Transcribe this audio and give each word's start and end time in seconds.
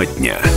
Тема 0.00 0.06
дня. 0.06 0.49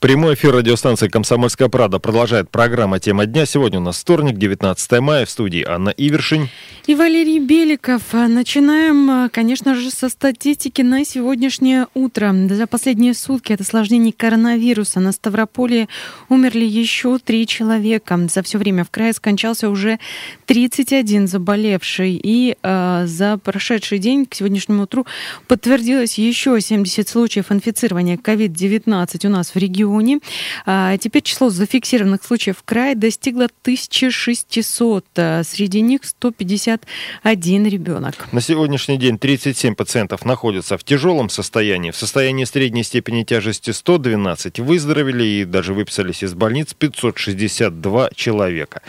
Прямой 0.00 0.34
эфир 0.34 0.54
радиостанции 0.54 1.08
«Комсомольская 1.08 1.68
правда» 1.68 1.98
продолжает 1.98 2.48
программа 2.50 3.00
«Тема 3.00 3.26
дня». 3.26 3.46
Сегодня 3.46 3.80
у 3.80 3.82
нас 3.82 3.98
вторник, 3.98 4.38
19 4.38 5.00
мая. 5.00 5.26
В 5.26 5.30
студии 5.30 5.64
Анна 5.66 5.88
Ивершин. 5.88 6.48
И 6.86 6.94
Валерий 6.94 7.40
Беликов. 7.40 8.02
Начинаем, 8.12 9.28
конечно 9.30 9.74
же, 9.74 9.90
со 9.90 10.08
статистики 10.08 10.82
на 10.82 11.04
сегодняшнее 11.04 11.88
утро. 11.94 12.32
За 12.48 12.68
последние 12.68 13.12
сутки 13.12 13.52
от 13.52 13.60
осложнений 13.60 14.12
коронавируса 14.12 15.00
на 15.00 15.10
Ставрополе 15.10 15.88
умерли 16.28 16.64
еще 16.64 17.18
три 17.18 17.44
человека. 17.48 18.20
За 18.32 18.44
все 18.44 18.58
время 18.58 18.84
в 18.84 18.90
крае 18.90 19.12
скончался 19.12 19.68
уже 19.68 19.98
31 20.46 21.26
заболевший. 21.26 22.20
И 22.22 22.56
э, 22.62 23.02
за 23.06 23.36
прошедший 23.38 23.98
день 23.98 24.26
к 24.26 24.36
сегодняшнему 24.36 24.84
утру 24.84 25.06
подтвердилось 25.48 26.18
еще 26.18 26.60
70 26.60 27.08
случаев 27.08 27.50
инфицирования 27.50 28.16
COVID-19 28.16 29.26
у 29.26 29.30
нас 29.30 29.54
в 29.54 29.56
регионе 29.56 29.87
регионе. 29.88 30.20
А, 30.66 30.96
теперь 30.98 31.22
число 31.22 31.50
зафиксированных 31.50 32.22
случаев 32.22 32.58
в 32.58 32.62
крае 32.62 32.94
достигло 32.94 33.48
1600. 33.62 35.04
А, 35.16 35.42
среди 35.44 35.80
них 35.80 36.04
151 36.04 37.66
ребенок. 37.66 38.28
На 38.32 38.40
сегодняшний 38.40 38.98
день 38.98 39.18
37 39.18 39.74
пациентов 39.74 40.24
находятся 40.24 40.76
в 40.76 40.84
тяжелом 40.84 41.30
состоянии. 41.30 41.90
В 41.90 41.96
состоянии 41.96 42.44
средней 42.44 42.82
степени 42.82 43.24
тяжести 43.24 43.70
112 43.70 44.60
выздоровели 44.60 45.24
и 45.24 45.44
даже 45.44 45.74
выписались 45.74 46.22
из 46.22 46.34
больниц 46.34 46.74
562 46.74 48.10
человека. 48.14 48.82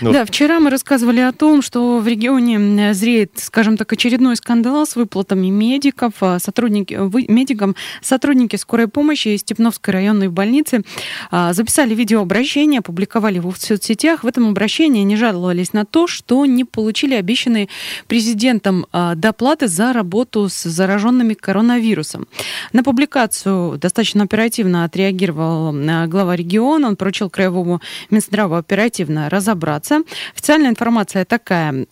Вот. 0.00 0.12
Да, 0.12 0.24
вчера 0.24 0.60
мы 0.60 0.70
рассказывали 0.70 1.20
о 1.20 1.32
том, 1.32 1.62
что 1.62 1.98
в 1.98 2.06
регионе 2.06 2.94
зреет, 2.94 3.32
скажем 3.36 3.76
так, 3.76 3.92
очередной 3.92 4.36
скандал 4.36 4.86
с 4.86 4.96
выплатами 4.96 5.48
медиков, 5.48 6.12
а, 6.20 6.38
сотрудники, 6.38 6.94
медикам, 7.30 7.74
сотрудники 8.00 8.56
скорой 8.56 8.88
помощи 8.88 9.28
из 9.28 9.40
Степновской 9.40 9.94
районной 9.94 10.28
больницы 10.28 10.43
больницы, 10.44 10.82
а, 11.30 11.52
записали 11.52 11.94
видеообращение, 11.94 12.80
опубликовали 12.80 13.36
его 13.36 13.50
в 13.50 13.58
соцсетях. 13.58 14.24
В 14.24 14.26
этом 14.26 14.48
обращении 14.48 15.00
они 15.00 15.16
жаловались 15.16 15.72
на 15.72 15.84
то, 15.84 16.06
что 16.06 16.44
не 16.46 16.64
получили 16.64 17.14
обещанные 17.14 17.68
президентом 18.06 18.86
а, 18.92 19.14
доплаты 19.14 19.68
за 19.68 19.92
работу 19.92 20.48
с 20.48 20.64
зараженными 20.64 21.34
коронавирусом. 21.34 22.26
На 22.72 22.82
публикацию 22.82 23.78
достаточно 23.78 24.24
оперативно 24.24 24.84
отреагировал 24.84 25.74
а, 25.74 26.06
глава 26.06 26.36
региона. 26.36 26.88
Он 26.88 26.96
поручил 26.96 27.30
Краевому 27.30 27.80
Минздраву 28.10 28.56
оперативно 28.56 29.30
разобраться. 29.30 30.02
Официальная 30.34 30.70
информация 30.70 31.24
такая, 31.24 31.86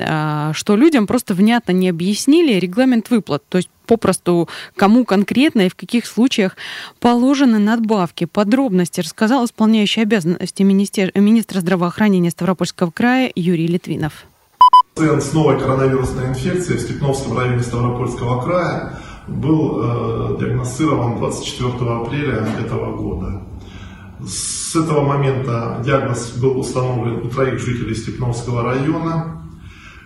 что 0.53 0.77
людям 0.77 1.07
просто 1.07 1.35
внятно 1.35 1.73
не 1.73 1.89
объяснили 1.89 2.59
регламент 2.59 3.11
выплат. 3.11 3.43
То 3.49 3.59
есть 3.59 3.71
попросту 3.93 4.49
кому 4.75 5.05
конкретно 5.05 5.63
и 5.63 5.69
в 5.69 5.75
каких 5.75 6.07
случаях 6.07 6.57
положены 6.99 7.59
надбавки. 7.59 8.25
Подробности 8.25 9.01
рассказал 9.01 9.45
исполняющий 9.45 10.01
обязанности 10.01 10.63
министер... 10.63 11.13
министра 11.15 11.61
здравоохранения 11.61 12.31
Ставропольского 12.31 12.91
края 12.91 13.31
Юрий 13.35 13.67
Литвинов. 13.67 14.25
Пациент 14.95 15.23
с 15.23 15.33
новой 15.35 15.59
коронавирусной 15.59 16.29
инфекцией 16.29 16.79
в 16.79 16.83
Степновском 16.83 17.37
районе 17.37 17.63
Ставропольского 17.63 18.43
края 18.43 18.99
был 19.29 19.81
э, 19.83 20.39
диагностирован 20.41 21.19
24 21.19 21.91
апреля 21.91 22.47
этого 22.65 22.97
года. 22.97 23.43
С 24.27 24.75
этого 24.75 25.03
момента 25.03 25.83
диагноз 25.85 26.33
был 26.33 26.59
установлен 26.59 27.27
у 27.27 27.29
троих 27.29 27.61
жителей 27.61 27.95
Степновского 27.95 28.63
района. 28.63 29.42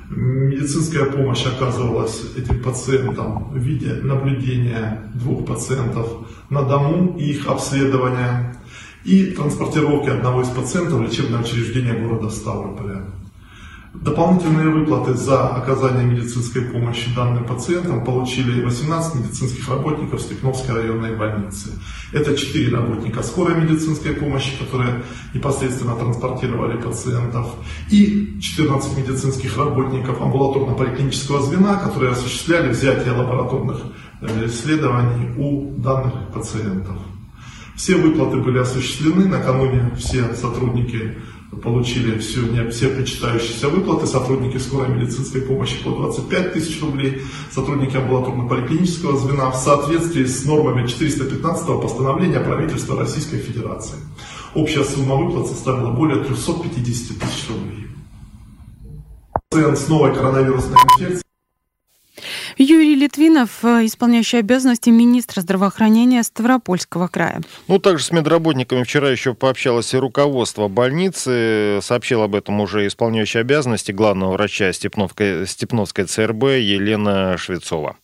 Медицинская 0.09 1.07
помощь 1.07 1.45
оказывалась 1.47 2.23
этим 2.37 2.63
пациентам 2.63 3.51
в 3.51 3.57
виде 3.57 3.95
наблюдения 3.95 5.11
двух 5.15 5.45
пациентов 5.45 6.09
на 6.49 6.63
дому 6.63 7.19
и 7.19 7.31
их 7.31 7.49
обследования 7.49 8.57
и 9.05 9.33
транспортировки 9.33 10.09
одного 10.09 10.43
из 10.43 10.49
пациентов 10.49 11.01
в 11.01 11.03
лечебное 11.03 11.41
учреждение 11.41 11.95
города 11.95 12.31
Ставрополя. 12.31 13.05
Дополнительные 14.03 14.69
выплаты 14.69 15.15
за 15.15 15.49
оказание 15.49 16.05
медицинской 16.05 16.63
помощи 16.63 17.15
данным 17.15 17.45
пациентам 17.45 18.05
получили 18.05 18.63
18 18.63 19.15
медицинских 19.15 19.69
работников 19.69 20.21
Степновской 20.21 20.75
районной 20.75 21.17
больницы. 21.17 21.71
Это 22.13 22.37
4 22.37 22.77
работника 22.77 23.23
скорой 23.23 23.55
медицинской 23.61 24.13
помощи, 24.13 24.51
которые 24.59 25.03
непосредственно 25.33 25.97
транспортировали 25.97 26.77
пациентов, 26.81 27.55
и 27.91 28.39
14 28.41 28.99
медицинских 28.99 29.57
работников 29.57 30.21
амбулаторно-поликлинического 30.21 31.43
звена, 31.43 31.77
которые 31.77 32.13
осуществляли 32.13 32.71
взятие 32.71 33.13
лабораторных 33.13 33.81
э, 34.21 34.47
исследований 34.47 35.33
у 35.39 35.75
данных 35.79 36.13
пациентов. 36.35 36.97
Все 37.77 37.97
выплаты 37.97 38.39
были 38.39 38.59
осуществлены, 38.59 39.27
накануне 39.27 39.91
все 39.97 40.35
сотрудники 40.35 41.17
получили 41.63 42.15
не, 42.15 42.71
все 42.71 42.89
причитающиеся 42.89 43.69
выплаты, 43.69 44.07
сотрудники 44.07 44.59
скорой 44.59 44.89
медицинской 44.89 45.43
помощи 45.43 45.83
по 45.83 45.91
25 45.91 46.53
тысяч 46.53 46.81
рублей, 46.83 47.23
сотрудники 47.53 47.97
амбулаторно-поликлинического 47.97 49.17
звена 49.17 49.51
в 49.51 49.57
соответствии 49.57 50.25
с 50.25 50.45
нормами 50.45 50.87
415 50.87 51.81
постановления 51.81 52.41
правительства 52.41 52.99
Российской 52.99 53.39
Федерации. 53.39 53.97
Общая 54.55 54.85
сумма 54.85 55.17
выплат 55.17 55.47
составила 55.47 55.91
более 55.91 56.25
350 56.25 57.19
тысяч 57.19 57.49
рублей. 57.49 57.87
Пациент 59.51 59.79
с 59.79 59.89
новой 59.89 60.15
коронавирусной 60.15 60.77
инфекцией 60.99 61.26
Юрий 62.59 62.95
Литвинов, 62.95 63.65
э, 63.65 63.85
исполняющий 63.85 64.39
обязанности 64.39 64.89
министра 64.89 65.43
здравоохранения 65.43 66.23
Ставропольского 66.23 67.09
края. 67.09 67.43
Ну, 67.69 67.79
также 67.79 68.05
с 68.05 68.13
медработниками 68.13 68.83
вчера 68.83 69.11
еще 69.11 69.35
пообщалось 69.35 69.93
и 69.93 69.99
руководство 69.99 70.69
больницы. 70.69 71.81
Сообщил 71.83 72.23
об 72.23 72.35
этом 72.35 72.61
уже 72.61 72.87
исполняющий 72.87 73.41
обязанности 73.41 73.93
главного 73.93 74.33
врача 74.33 74.73
Степновской, 74.73 75.47
Степновской 75.47 76.07
ЦРБ 76.07 76.45
Елена 76.45 77.37
Швецова. 77.37 77.97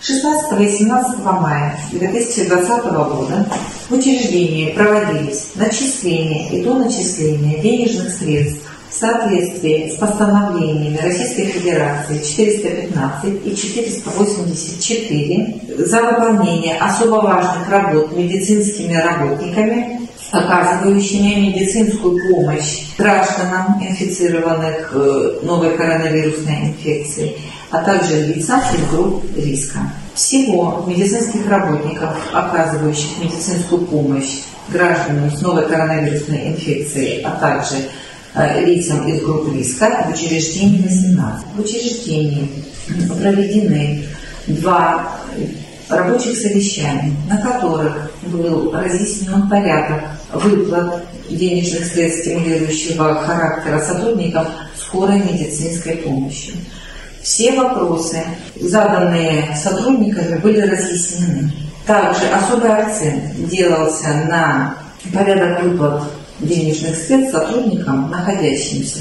16 0.00 0.60
и 0.60 0.78
17 0.78 1.24
мая 1.24 1.78
2020 1.90 2.84
года 2.84 3.46
в 3.88 3.94
учреждении 3.94 4.72
проводились 4.72 5.52
начисления 5.54 6.50
и 6.50 6.62
доначисления 6.62 7.62
денежных 7.62 8.10
средств 8.10 8.75
в 8.96 8.98
соответствии 8.98 9.92
с 9.94 9.96
постановлениями 9.96 10.96
Российской 10.96 11.44
Федерации 11.44 12.18
415 12.18 13.44
и 13.44 13.54
484 13.54 15.84
за 15.84 16.02
выполнение 16.02 16.78
особо 16.78 17.16
важных 17.16 17.68
работ 17.68 18.16
медицинскими 18.16 18.94
работниками, 18.94 20.08
оказывающими 20.32 21.48
медицинскую 21.48 22.18
помощь 22.30 22.86
гражданам, 22.96 23.84
инфицированных 23.86 24.90
э, 24.94 25.40
новой 25.42 25.76
коронавирусной 25.76 26.68
инфекцией, 26.68 27.36
а 27.70 27.82
также 27.82 28.22
лицам 28.22 28.60
из 28.60 28.90
групп 28.90 29.26
риска. 29.36 29.80
Всего 30.14 30.86
медицинских 30.86 31.46
работников, 31.50 32.16
оказывающих 32.32 33.18
медицинскую 33.22 33.82
помощь 33.82 34.40
гражданам 34.70 35.30
с 35.30 35.42
новой 35.42 35.66
коронавирусной 35.66 36.48
инфекцией, 36.48 37.20
а 37.22 37.32
также 37.32 37.76
лицам 38.36 39.08
из 39.08 39.22
групп 39.22 39.52
риска 39.54 40.06
в 40.08 40.14
учреждении 40.14 40.82
18. 40.82 41.46
В 41.54 41.60
учреждении 41.60 42.48
проведены 43.18 44.04
два 44.46 45.18
рабочих 45.88 46.36
совещания, 46.36 47.12
на 47.28 47.38
которых 47.38 48.10
был 48.24 48.72
разъяснен 48.72 49.48
порядок 49.48 50.02
выплат 50.32 51.04
денежных 51.30 51.86
средств 51.86 52.22
стимулирующего 52.22 53.14
характера 53.14 53.80
сотрудникам 53.80 54.46
скорой 54.76 55.20
медицинской 55.20 55.96
помощи. 55.96 56.52
Все 57.22 57.52
вопросы, 57.52 58.22
заданные 58.60 59.56
сотрудниками, 59.56 60.38
были 60.38 60.60
разъяснены. 60.60 61.50
Также 61.86 62.26
особый 62.28 62.70
акцент 62.70 63.48
делался 63.48 64.08
на 64.28 64.76
порядок 65.12 65.62
выплат 65.62 66.02
денежных 66.40 66.96
средств 66.96 67.32
сотрудникам, 67.32 68.10
находящимся 68.10 69.00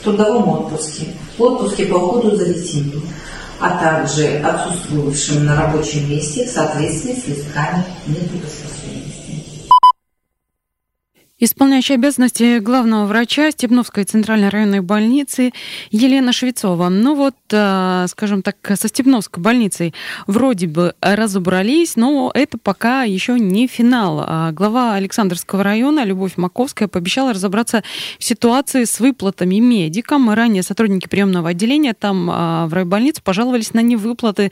в 0.00 0.04
трудовом 0.04 0.48
отпуске, 0.48 1.06
в 1.36 1.42
отпуске 1.42 1.86
по 1.86 1.96
уходу 1.96 2.36
за 2.36 2.46
детьми, 2.46 2.92
а 3.58 3.78
также 3.78 4.38
отсутствующим 4.38 5.46
на 5.46 5.56
рабочем 5.56 6.08
месте 6.10 6.46
в 6.46 6.50
соответствии 6.50 7.14
с 7.14 7.26
листками 7.26 7.84
нетрудоспособности. 8.06 8.75
Исполняющая 11.46 11.94
обязанности 11.94 12.58
главного 12.58 13.06
врача 13.06 13.52
Степновской 13.52 14.02
центральной 14.02 14.48
районной 14.48 14.80
больницы 14.80 15.52
Елена 15.92 16.32
Швецова. 16.32 16.88
Ну 16.88 17.14
вот, 17.14 17.36
а, 17.52 18.06
скажем 18.08 18.42
так, 18.42 18.56
со 18.74 18.88
Степновской 18.88 19.40
больницей 19.40 19.94
вроде 20.26 20.66
бы 20.66 20.94
разобрались, 21.00 21.94
но 21.94 22.32
это 22.34 22.58
пока 22.58 23.04
еще 23.04 23.38
не 23.38 23.68
финал. 23.68 24.24
А 24.26 24.50
глава 24.50 24.94
Александрского 24.94 25.62
района 25.62 26.04
Любовь 26.04 26.32
Маковская 26.36 26.88
пообещала 26.88 27.32
разобраться 27.32 27.84
в 28.18 28.24
ситуации 28.24 28.82
с 28.82 28.98
выплатами 28.98 29.60
медикам. 29.60 30.28
Ранее 30.30 30.64
сотрудники 30.64 31.06
приемного 31.06 31.50
отделения 31.50 31.94
там 31.94 32.28
а, 32.28 32.66
в 32.66 32.74
райбольнице 32.74 33.22
пожаловались 33.22 33.72
на 33.72 33.82
невыплаты 33.82 34.50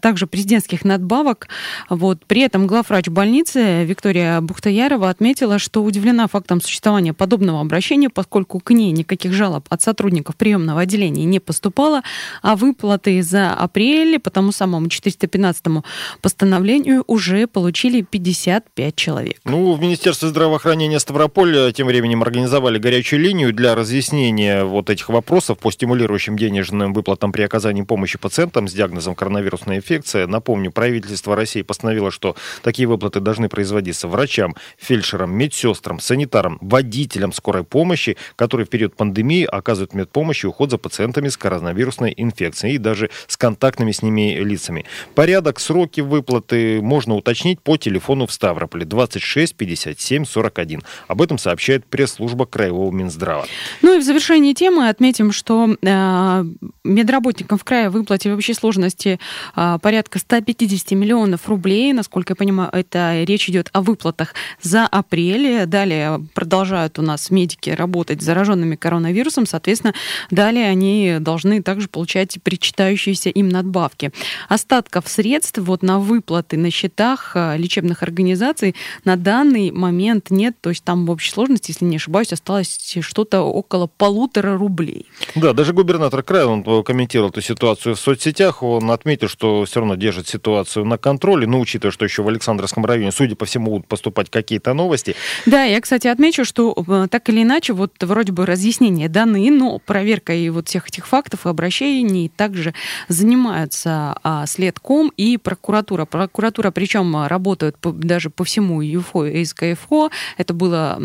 также 0.00 0.26
президентских 0.26 0.84
надбавок. 0.84 1.46
Вот. 1.88 2.26
При 2.26 2.40
этом 2.40 2.66
главврач 2.66 3.06
больницы 3.06 3.84
Виктория 3.84 4.40
Бухтаярова 4.40 5.08
отметила, 5.08 5.60
что 5.60 5.84
удивлена 5.84 6.26
фактом 6.32 6.60
существования 6.60 7.12
подобного 7.12 7.60
обращения, 7.60 8.08
поскольку 8.08 8.58
к 8.58 8.70
ней 8.70 8.90
никаких 8.90 9.32
жалоб 9.32 9.66
от 9.68 9.82
сотрудников 9.82 10.36
приемного 10.36 10.80
отделения 10.80 11.24
не 11.24 11.40
поступало, 11.40 12.02
а 12.42 12.56
выплаты 12.56 13.22
за 13.22 13.52
апрель 13.52 14.18
по 14.18 14.30
тому 14.30 14.50
самому 14.50 14.88
415 14.88 15.84
постановлению 16.20 17.04
уже 17.06 17.46
получили 17.46 18.02
55 18.02 18.96
человек. 18.96 19.36
Ну, 19.44 19.74
в 19.74 19.80
Министерстве 19.80 20.28
здравоохранения 20.28 20.98
Ставрополя 20.98 21.72
тем 21.72 21.86
временем 21.86 22.22
организовали 22.22 22.78
горячую 22.78 23.20
линию 23.20 23.52
для 23.52 23.74
разъяснения 23.74 24.64
вот 24.64 24.88
этих 24.88 25.08
вопросов 25.10 25.58
по 25.58 25.70
стимулирующим 25.70 26.38
денежным 26.38 26.94
выплатам 26.94 27.32
при 27.32 27.42
оказании 27.42 27.82
помощи 27.82 28.18
пациентам 28.18 28.68
с 28.68 28.72
диагнозом 28.72 29.14
коронавирусная 29.14 29.76
инфекция. 29.76 30.26
Напомню, 30.26 30.72
правительство 30.72 31.36
России 31.36 31.62
постановило, 31.62 32.10
что 32.10 32.36
такие 32.62 32.88
выплаты 32.88 33.20
должны 33.20 33.48
производиться 33.48 34.08
врачам, 34.08 34.56
фельдшерам, 34.78 35.34
медсестрам, 35.36 36.00
санитарам, 36.12 36.58
водителям 36.60 37.32
скорой 37.32 37.64
помощи, 37.64 38.18
которые 38.36 38.66
в 38.66 38.68
период 38.68 38.94
пандемии 38.94 39.44
оказывают 39.44 39.94
медпомощь 39.94 40.44
и 40.44 40.46
уход 40.46 40.70
за 40.70 40.76
пациентами 40.76 41.28
с 41.28 41.38
коронавирусной 41.38 42.12
инфекцией 42.14 42.74
и 42.74 42.78
даже 42.78 43.08
с 43.28 43.38
контактными 43.38 43.92
с 43.92 44.02
ними 44.02 44.34
лицами. 44.34 44.84
Порядок, 45.14 45.58
сроки 45.58 46.02
выплаты 46.02 46.82
можно 46.82 47.14
уточнить 47.14 47.62
по 47.62 47.78
телефону 47.78 48.26
в 48.26 48.32
Ставрополе 48.32 48.84
26 48.84 49.56
57 49.56 50.26
41. 50.26 50.82
Об 51.08 51.22
этом 51.22 51.38
сообщает 51.38 51.86
пресс-служба 51.86 52.44
Краевого 52.44 52.90
Минздрава. 52.90 53.46
Ну 53.80 53.96
и 53.96 53.98
в 53.98 54.02
завершении 54.02 54.52
темы 54.52 54.90
отметим, 54.90 55.32
что 55.32 55.76
э, 55.80 56.44
медработникам 56.84 57.56
в 57.56 57.64
крае 57.64 57.88
выплате 57.88 58.30
в 58.30 58.36
общей 58.36 58.52
сложности 58.52 59.18
э, 59.56 59.78
порядка 59.80 60.18
150 60.18 60.90
миллионов 60.90 61.48
рублей. 61.48 61.94
Насколько 61.94 62.32
я 62.32 62.36
понимаю, 62.36 62.68
это 62.70 63.24
речь 63.24 63.48
идет 63.48 63.70
о 63.72 63.80
выплатах 63.80 64.34
за 64.60 64.86
апрель. 64.86 65.64
Далее 65.64 66.01
продолжают 66.34 66.98
у 66.98 67.02
нас 67.02 67.30
медики 67.30 67.70
работать 67.70 68.22
с 68.22 68.24
зараженными 68.24 68.76
коронавирусом. 68.76 69.46
Соответственно, 69.46 69.94
далее 70.30 70.68
они 70.68 71.16
должны 71.20 71.62
также 71.62 71.88
получать 71.88 72.38
причитающиеся 72.42 73.30
им 73.30 73.48
надбавки. 73.48 74.12
Остатков 74.48 75.08
средств 75.08 75.58
вот 75.58 75.82
на 75.82 75.98
выплаты 75.98 76.56
на 76.56 76.70
счетах 76.70 77.32
э, 77.34 77.56
лечебных 77.56 78.02
организаций 78.02 78.74
на 79.04 79.16
данный 79.16 79.70
момент 79.70 80.30
нет. 80.30 80.56
То 80.60 80.70
есть 80.70 80.84
там 80.84 81.06
в 81.06 81.10
общей 81.10 81.30
сложности, 81.30 81.70
если 81.70 81.84
не 81.84 81.96
ошибаюсь, 81.96 82.32
осталось 82.32 82.96
что-то 83.00 83.42
около 83.42 83.86
полутора 83.86 84.56
рублей. 84.56 85.06
Да, 85.34 85.52
даже 85.52 85.72
губернатор 85.72 86.22
края, 86.22 86.46
он 86.46 86.84
комментировал 86.84 87.30
эту 87.30 87.40
ситуацию 87.40 87.94
в 87.94 88.00
соцсетях, 88.00 88.62
он 88.62 88.90
отметил, 88.90 89.28
что 89.28 89.64
все 89.64 89.80
равно 89.80 89.94
держит 89.94 90.28
ситуацию 90.28 90.84
на 90.84 90.98
контроле, 90.98 91.46
но 91.46 91.60
учитывая, 91.60 91.92
что 91.92 92.04
еще 92.04 92.22
в 92.22 92.28
Александровском 92.28 92.84
районе, 92.84 93.12
судя 93.12 93.36
по 93.36 93.44
всему, 93.44 93.70
будут 93.72 93.86
поступать 93.86 94.30
какие-то 94.30 94.74
новости. 94.74 95.14
Да, 95.46 95.64
я, 95.64 95.80
кстати, 95.80 95.91
отмечу, 95.92 96.44
что 96.44 96.74
э, 96.86 97.06
так 97.10 97.28
или 97.28 97.42
иначе, 97.42 97.72
вот 97.72 97.92
вроде 98.00 98.32
бы 98.32 98.46
разъяснения 98.46 99.08
даны, 99.08 99.50
но 99.50 99.78
проверкой 99.78 100.48
вот 100.50 100.68
всех 100.68 100.88
этих 100.88 101.06
фактов 101.06 101.46
и 101.46 101.48
обращений 101.48 102.30
также 102.34 102.74
занимаются 103.08 104.16
а, 104.22 104.46
следком 104.46 105.12
и 105.16 105.36
прокуратура. 105.36 106.04
Прокуратура, 106.04 106.70
причем 106.70 107.26
работает 107.26 107.78
по, 107.78 107.92
даже 107.92 108.30
по 108.30 108.44
всему 108.44 108.80
ЮФО 108.80 109.26
и 109.26 109.44
СКФО. 109.44 110.10
Это 110.36 110.54
было 110.54 111.00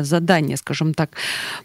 задание, 0.00 0.56
скажем 0.56 0.94
так, 0.94 1.10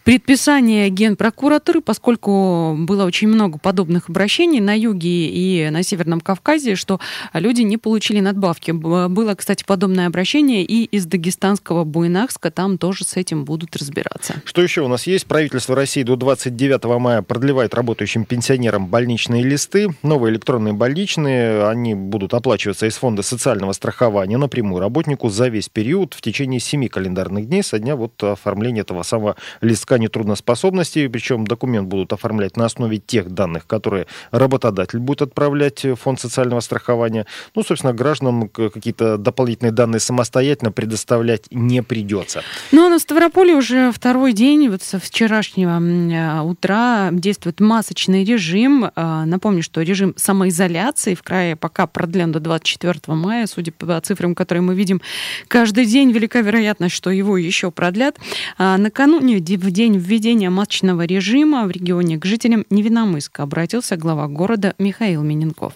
предписание 0.04 0.90
генпрокуратуры, 0.90 1.82
поскольку 1.82 2.76
было 2.78 3.06
очень 3.06 3.28
много 3.28 3.58
подобных 3.58 4.10
обращений 4.10 4.60
на 4.60 4.78
юге 4.78 5.28
и 5.28 5.70
на 5.70 5.84
Северном 5.84 6.22
Кавказе, 6.22 6.76
что 6.76 7.00
люди 7.34 7.62
не 7.62 7.78
получили 7.78 8.20
надбавки. 8.20 8.72
Было, 8.72 9.36
кстати, 9.36 9.64
подобное 9.64 10.08
обращение 10.08 10.64
и 10.64 10.84
из 10.86 11.06
дагестанского 11.06 11.84
Буйнакска, 11.84 12.52
там 12.58 12.80
тоже 12.80 13.06
с 13.06 13.16
этим 13.18 13.46
будут 13.46 13.76
разбираться. 13.76 14.42
Что 14.44 14.64
еще 14.64 14.82
у 14.82 14.88
нас 14.88 15.06
есть? 15.06 15.28
Правительство 15.28 15.76
России 15.76 16.02
до 16.02 16.16
29 16.16 16.86
мая 17.00 17.22
продлевает 17.22 17.76
работающим 17.76 18.26
пенсионерам 18.26 18.88
больничные 18.88 19.44
листы. 19.44 19.90
Новые 20.02 20.32
электронные 20.32 20.74
больничные, 20.74 21.68
они 21.68 21.94
будут 21.94 22.34
оплачиваться 22.34 22.88
из 22.88 22.96
фонда 22.96 23.22
социального 23.22 23.74
страхования 23.74 24.38
напрямую 24.38 24.80
работнику 24.80 25.30
за 25.30 25.50
весь 25.50 25.70
период 25.70 26.16
в 26.16 26.22
течение 26.22 26.60
7 26.60 26.88
календарных 26.88 27.48
дней 27.48 27.62
со 27.62 27.78
дня 27.78 27.96
вот 27.96 28.24
оформления 28.24 28.82
этого 28.82 29.04
самого 29.04 29.36
листка 29.62 30.00
нетрудноспособности. 30.00 31.08
Причем 31.10 31.46
документ 31.46 31.88
будут 31.88 32.12
оформлять 32.12 32.58
на 32.58 32.66
основе 32.66 32.98
тех 32.98 33.30
данных, 33.30 33.68
которые 33.68 34.08
работодатель 34.32 34.98
будет 34.98 35.22
отправлять 35.22 35.86
в 35.86 35.96
фонд 35.98 36.20
социального 36.20 36.62
страхования. 36.62 37.28
Ну, 37.54 37.62
собственно, 37.64 37.94
гражданам 37.94 38.50
какие-то 38.50 39.20
дополнительные 39.20 39.72
данные 39.72 40.00
самостоятельно 40.00 40.72
предоставлять 40.72 41.44
не 41.52 41.84
придется. 41.84 42.42
Ну, 42.72 42.86
а 42.86 42.90
на 42.90 43.00
Ставрополе 43.00 43.56
уже 43.56 43.92
второй 43.92 44.34
день, 44.34 44.70
вот 44.70 44.84
со 44.84 45.00
вчерашнего 45.00 45.80
а, 45.80 46.44
утра 46.44 47.10
действует 47.12 47.60
масочный 47.60 48.24
режим. 48.24 48.92
А, 48.96 49.26
напомню, 49.26 49.64
что 49.64 49.82
режим 49.82 50.14
самоизоляции 50.18 51.16
в 51.16 51.24
крае 51.24 51.56
пока 51.56 51.88
продлен 51.88 52.32
до 52.32 52.40
24 52.40 53.00
мая. 53.16 53.48
Судя 53.48 53.72
по 53.72 54.00
цифрам, 54.02 54.36
которые 54.36 54.62
мы 54.62 54.76
видим 54.76 55.02
каждый 55.48 55.86
день, 55.86 56.12
велика 56.12 56.42
вероятность, 56.42 56.96
что 56.96 57.10
его 57.10 57.38
еще 57.38 57.72
продлят. 57.72 58.18
Накануне, 58.58 59.38
в 59.38 59.72
день 59.72 59.98
введения 59.98 60.50
масочного 60.50 61.06
режима 61.06 61.66
в 61.66 61.72
регионе 61.72 62.18
к 62.18 62.26
жителям 62.26 62.66
Невиномыска 62.70 63.44
обратился 63.44 63.98
глава 63.98 64.28
города 64.28 64.76
Михаил 64.78 65.24
Миненков. 65.24 65.74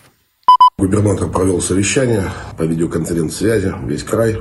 Губернатор 0.77 1.29
провел 1.29 1.61
совещание 1.61 2.23
по 2.57 2.63
видеоконференц-связи, 2.63 3.73
весь 3.85 4.03
край 4.03 4.37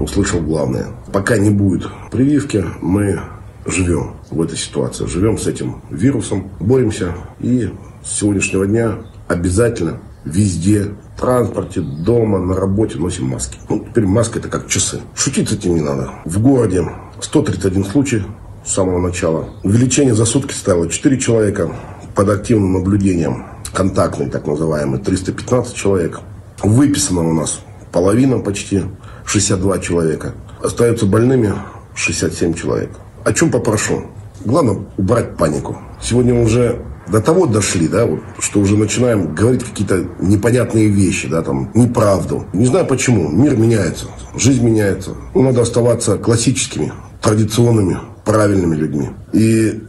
услышал 0.00 0.40
главное. 0.40 0.86
Пока 1.12 1.38
не 1.38 1.50
будет 1.50 1.88
прививки, 2.10 2.64
мы 2.80 3.20
живем 3.66 4.16
в 4.30 4.40
этой 4.40 4.56
ситуации, 4.56 5.06
живем 5.06 5.38
с 5.38 5.46
этим 5.46 5.82
вирусом, 5.90 6.50
боремся 6.58 7.14
и 7.40 7.70
с 8.04 8.18
сегодняшнего 8.18 8.66
дня 8.66 8.98
обязательно 9.28 10.00
везде, 10.24 10.88
в 11.16 11.20
транспорте, 11.20 11.80
дома, 11.80 12.38
на 12.38 12.54
работе 12.54 12.98
носим 12.98 13.26
маски. 13.26 13.58
Ну, 13.68 13.84
теперь 13.88 14.06
маска 14.06 14.38
это 14.38 14.48
как 14.48 14.68
часы. 14.68 15.00
Шутить 15.14 15.48
с 15.48 15.52
этим 15.52 15.74
не 15.74 15.80
надо. 15.80 16.10
В 16.24 16.40
городе 16.40 16.84
131 17.20 17.84
случай 17.84 18.22
с 18.64 18.72
самого 18.72 19.00
начала. 19.00 19.50
Увеличение 19.62 20.14
за 20.14 20.24
сутки 20.24 20.52
стало 20.52 20.88
4 20.88 21.18
человека 21.18 21.70
под 22.14 22.28
активным 22.28 22.72
наблюдением, 22.72 23.46
контактный 23.72 24.28
так 24.28 24.46
называемый, 24.46 24.98
315 24.98 25.74
человек. 25.74 26.20
Выписано 26.62 27.28
у 27.28 27.32
нас 27.32 27.60
половина 27.92 28.38
почти, 28.40 28.82
62 29.24 29.78
человека. 29.78 30.34
Остаются 30.62 31.06
больными 31.06 31.54
67 31.94 32.54
человек. 32.54 32.90
О 33.24 33.32
чем 33.32 33.50
попрошу? 33.50 34.04
Главное 34.44 34.78
убрать 34.96 35.36
панику. 35.36 35.78
Сегодня 36.00 36.34
уже 36.34 36.80
до 37.10 37.20
того 37.20 37.46
дошли, 37.46 37.88
да, 37.88 38.06
вот, 38.06 38.20
что 38.38 38.60
уже 38.60 38.76
начинаем 38.76 39.34
говорить 39.34 39.64
какие-то 39.64 40.06
непонятные 40.20 40.88
вещи, 40.88 41.28
да, 41.28 41.42
там, 41.42 41.70
неправду. 41.74 42.46
Не 42.52 42.66
знаю 42.66 42.86
почему. 42.86 43.28
Мир 43.28 43.56
меняется, 43.56 44.06
жизнь 44.36 44.64
меняется. 44.64 45.14
Ну, 45.34 45.42
надо 45.42 45.62
оставаться 45.62 46.16
классическими, 46.16 46.92
традиционными, 47.20 47.98
правильными 48.24 48.76
людьми. 48.76 49.10
И 49.32 49.82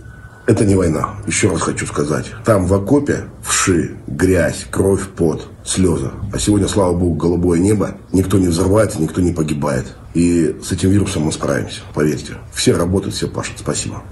это 0.47 0.65
не 0.65 0.75
война, 0.75 1.15
еще 1.27 1.49
раз 1.49 1.61
хочу 1.61 1.85
сказать. 1.85 2.25
Там 2.45 2.65
в 2.65 2.73
окопе 2.73 3.25
вши, 3.43 3.97
грязь, 4.07 4.65
кровь, 4.69 5.07
пот, 5.09 5.47
слезы. 5.65 6.11
А 6.33 6.39
сегодня, 6.39 6.67
слава 6.67 6.93
богу, 6.93 7.15
голубое 7.15 7.59
небо. 7.59 7.97
Никто 8.11 8.37
не 8.37 8.47
взрывается, 8.47 9.01
никто 9.01 9.21
не 9.21 9.33
погибает. 9.33 9.95
И 10.13 10.55
с 10.63 10.71
этим 10.71 10.89
вирусом 10.89 11.23
мы 11.23 11.31
справимся, 11.31 11.81
поверьте. 11.93 12.33
Все 12.53 12.73
работают, 12.73 13.15
все 13.15 13.27
пашут. 13.27 13.59
Спасибо. 13.59 14.03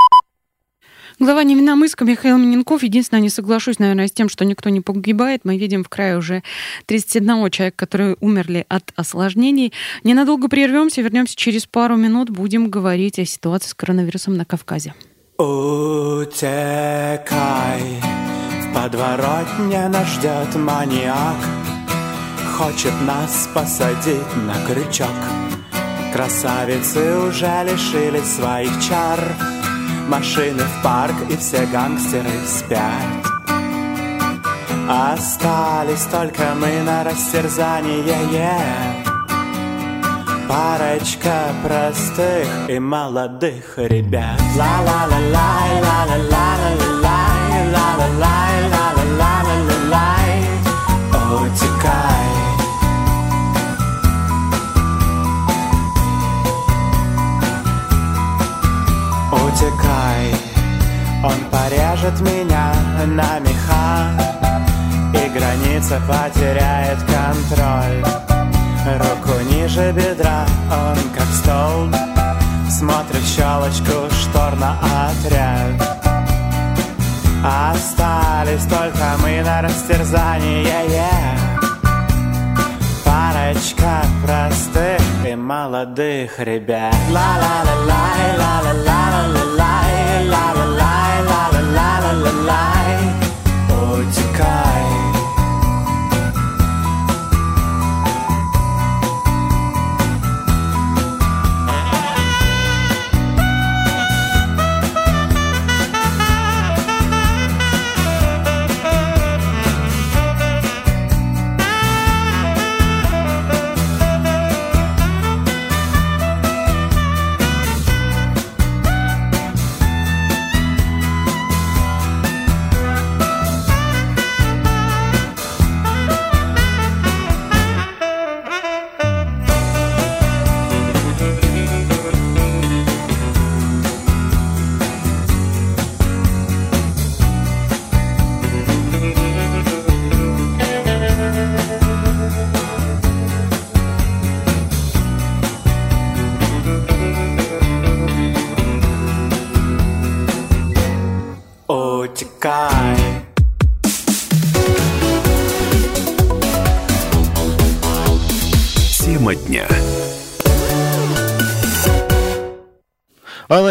Глава 1.21 1.43
Невиномыска 1.43 2.05
Михаил 2.05 2.37
Миненков. 2.37 2.81
Единственное, 2.81 3.21
не 3.21 3.29
соглашусь, 3.29 3.77
наверное, 3.77 4.07
с 4.07 4.11
тем, 4.13 4.29
что 4.29 4.45
никто 4.45 4.69
не 4.69 4.79
погибает. 4.79 5.41
Мы 5.43 5.57
видим 5.57 5.83
в 5.83 5.89
крае 5.89 6.17
уже 6.17 6.43
31 6.85 7.49
человека, 7.49 7.75
которые 7.75 8.15
умерли 8.21 8.65
от 8.69 8.93
осложнений. 8.95 9.73
Ненадолго 10.05 10.47
прервемся, 10.47 11.01
вернемся 11.01 11.35
через 11.35 11.65
пару 11.65 11.97
минут. 11.97 12.29
Будем 12.29 12.69
говорить 12.69 13.19
о 13.19 13.25
ситуации 13.25 13.67
с 13.67 13.73
коронавирусом 13.73 14.37
на 14.37 14.45
Кавказе. 14.45 14.93
Утекай, 15.41 16.33
в 18.61 18.73
подворотне 18.73 19.87
нас 19.87 20.05
ждет 20.07 20.53
маньяк. 20.55 21.37
Хочет 22.57 22.91
нас 23.07 23.47
посадить 23.53 24.35
на 24.35 24.55
крючок. 24.67 25.07
Красавицы 26.11 27.17
уже 27.19 27.63
лишились 27.63 28.35
своих 28.35 28.71
чар. 28.83 29.17
Машины 30.09 30.61
в 30.61 30.83
парк 30.83 31.15
и 31.29 31.37
все 31.37 31.65
гангстеры 31.67 32.45
спят. 32.45 33.07
Остались 34.89 36.03
только 36.11 36.53
мы 36.59 36.81
на 36.83 37.05
растерзание 37.05 38.03
yeah. 38.33 39.08
Парочка 40.49 41.53
простых 41.63 42.47
и 42.67 42.79
молодых 42.79 43.77
ребят. 43.77 44.41
Ла-ла-ла-лай, 44.57 45.79
ла-ла-ла-ла-лай, 45.79 47.69
ла-ла-лай, 47.71 48.55
ла-ла-ла-ла-лай 48.73 50.31
Утекай. 51.37 52.29
Утекай. 59.31 60.33
Он 61.23 61.39
порежет 61.51 62.19
меня 62.21 62.73
на 63.05 63.39
меха 63.39 64.17
И 65.13 65.29
граница 65.29 66.01
потеряет 66.07 66.97
контроль 67.03 68.18
Руку 68.97 69.39
ниже 69.51 69.91
бедра, 69.91 70.45
он 70.71 70.97
как 71.15 71.27
столб 71.27 71.95
Смотрит 72.69 73.23
щелочку 73.25 74.09
штор 74.13 74.55
на 74.55 74.77
отряд. 75.09 75.99
Остались 77.43 78.63
только 78.65 79.15
мы 79.21 79.41
на 79.41 79.61
растерзание 79.61 80.63
yeah. 80.87 81.49
Парочка 83.03 84.03
простых 84.23 85.01
и 85.27 85.35
молодых 85.35 86.39
ребят. 86.39 86.95
Ла-ла-ла-лай, 87.09 88.37
ла-ла-ла-ла-лай, 88.37 88.98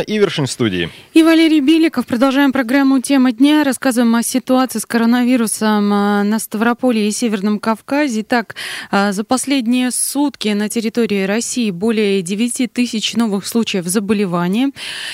Ивершин 0.08 0.46
в 0.46 0.50
студии. 0.50 0.88
И 1.12 1.22
Валерий 1.22 1.60
Беликов. 1.60 2.06
Продолжаем 2.06 2.50
программу 2.50 3.00
«Тема 3.00 3.30
дня». 3.30 3.62
Рассказываем 3.62 4.14
о 4.14 4.22
ситуации 4.22 4.78
с 4.78 4.86
коронавирусом 4.86 5.92
а, 5.92 6.22
на 6.22 6.38
Ставрополе 6.38 7.08
и 7.08 7.10
Северном 7.10 7.58
Кавказе. 7.58 8.22
Так, 8.22 8.54
а, 8.90 9.12
за 9.12 9.22
последние 9.22 9.90
сутки 9.90 10.48
на 10.48 10.70
территории 10.70 11.24
России 11.24 11.70
более 11.70 12.22
9 12.22 12.72
тысяч 12.72 13.16
новых 13.16 13.46
случаев 13.46 13.84
заболевания. 13.84 14.70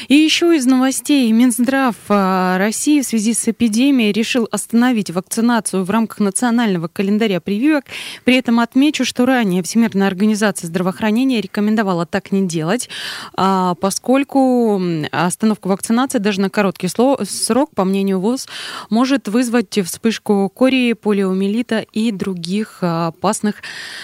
И 0.06 0.14
еще 0.14 0.54
из 0.54 0.64
новостей. 0.64 1.32
Минздрав 1.32 1.96
а, 2.08 2.56
России 2.58 3.00
в 3.00 3.04
связи 3.04 3.34
с 3.34 3.48
эпидемией 3.48 4.12
решил 4.12 4.46
остановить 4.52 5.10
вакцинацию 5.10 5.82
в 5.82 5.90
рамках 5.90 6.20
национального 6.20 6.86
календаря 6.86 7.40
прививок. 7.40 7.86
При 8.22 8.36
этом 8.36 8.60
отмечу, 8.60 9.04
что 9.04 9.26
ранее 9.26 9.64
Всемирная 9.64 10.06
организация 10.06 10.68
здравоохранения 10.68 11.40
рекомендовала 11.40 12.06
так 12.06 12.30
не 12.30 12.46
делать, 12.46 12.88
поскольку 13.34 14.83
остановка 15.10 15.68
вакцинации 15.68 16.18
даже 16.18 16.40
на 16.40 16.50
короткий 16.50 16.88
срок, 16.88 17.70
по 17.74 17.84
мнению 17.84 18.20
ВОЗ, 18.20 18.46
может 18.90 19.28
вызвать 19.28 19.78
вспышку 19.84 20.48
кории, 20.48 20.92
полиомиелита 20.92 21.80
и 21.92 22.12
других 22.12 22.78
а, 22.80 23.08
опасных 23.08 23.56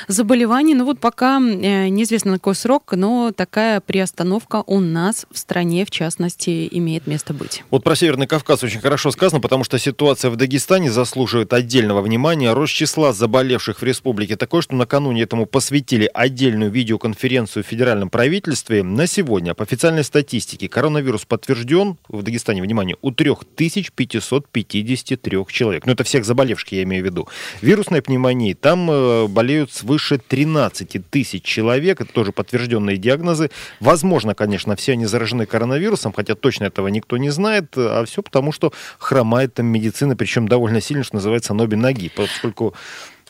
заболеваний. 0.09 0.75
Ну 0.75 0.85
вот 0.85 1.01
пока 1.01 1.39
э, 1.39 1.89
неизвестно 1.89 2.33
на 2.33 2.39
какой 2.39 2.55
срок, 2.55 2.93
но 2.93 3.33
такая 3.35 3.81
приостановка 3.81 4.63
у 4.67 4.81
нас 4.81 5.27
в 5.31 5.39
стране, 5.39 5.85
в 5.85 5.91
частности, 5.91 6.69
имеет 6.71 7.07
место 7.07 7.35
быть. 7.35 7.65
Вот 7.71 7.85
про 7.85 7.95
Северный 7.97 8.27
Кавказ 8.27 8.63
очень 8.63 8.81
хорошо 8.81 9.11
сказано, 9.11 9.41
потому 9.41 9.65
что 9.65 9.79
ситуация 9.79 10.31
в 10.31 10.37
Дагестане 10.37 10.91
заслуживает 10.91 11.53
отдельного 11.53 12.01
внимания. 12.03 12.53
Рост 12.53 12.73
числа 12.73 13.13
заболевших 13.13 13.81
в 13.81 13.83
республике 13.83 14.37
такой, 14.37 14.63
что 14.63 14.75
накануне 14.75 15.23
этому 15.23 15.47
посвятили 15.47 16.11
отдельную 16.13 16.71
видеоконференцию 16.71 17.65
в 17.65 17.67
федеральном 17.67 18.11
правительстве. 18.11 18.83
На 18.83 19.07
сегодня 19.07 19.55
по 19.55 19.65
официальной 19.65 20.05
статистике 20.05 20.69
коронавирус 20.71 21.27
подтвержден 21.27 21.99
в 22.09 22.23
Дагестане, 22.23 22.63
внимание, 22.63 22.97
у 23.03 23.11
3553 23.11 25.45
человек. 25.49 25.85
Ну, 25.87 25.93
это 25.93 26.05
всех 26.05 26.25
заболевших, 26.25 26.73
я 26.73 26.85
имею 26.85 27.03
в 27.03 27.07
виду. 27.07 27.29
Вирусной 27.61 28.01
пневмонией 28.01 28.55
там 28.55 28.91
э, 28.91 29.27
болеют 29.27 29.73
свыше 29.73 30.19
13 30.19 31.11
тысяч 31.11 31.43
человек. 31.43 32.01
Это 32.01 32.11
тоже 32.13 32.33
подтвержденные 32.33 32.97
диагнозы. 32.97 33.51
Возможно, 33.81 34.35
конечно, 34.35 34.77
все 34.77 34.93
они 34.93 35.05
заражены 35.07 35.47
коронавирусом, 35.47 36.13
хотя 36.13 36.35
точно 36.35 36.65
этого 36.65 36.89
никто 36.89 37.19
не 37.19 37.31
знает. 37.31 37.75
А 37.77 38.05
все 38.07 38.23
потому, 38.23 38.53
что 38.53 38.73
хромает 38.99 39.55
там 39.55 39.67
медицина, 39.67 40.17
причем 40.17 40.49
довольно 40.49 40.81
сильно, 40.81 41.05
что 41.05 41.17
называется, 41.17 41.55
ноби 41.55 41.77
ноги. 41.77 42.11
Поскольку 42.15 42.75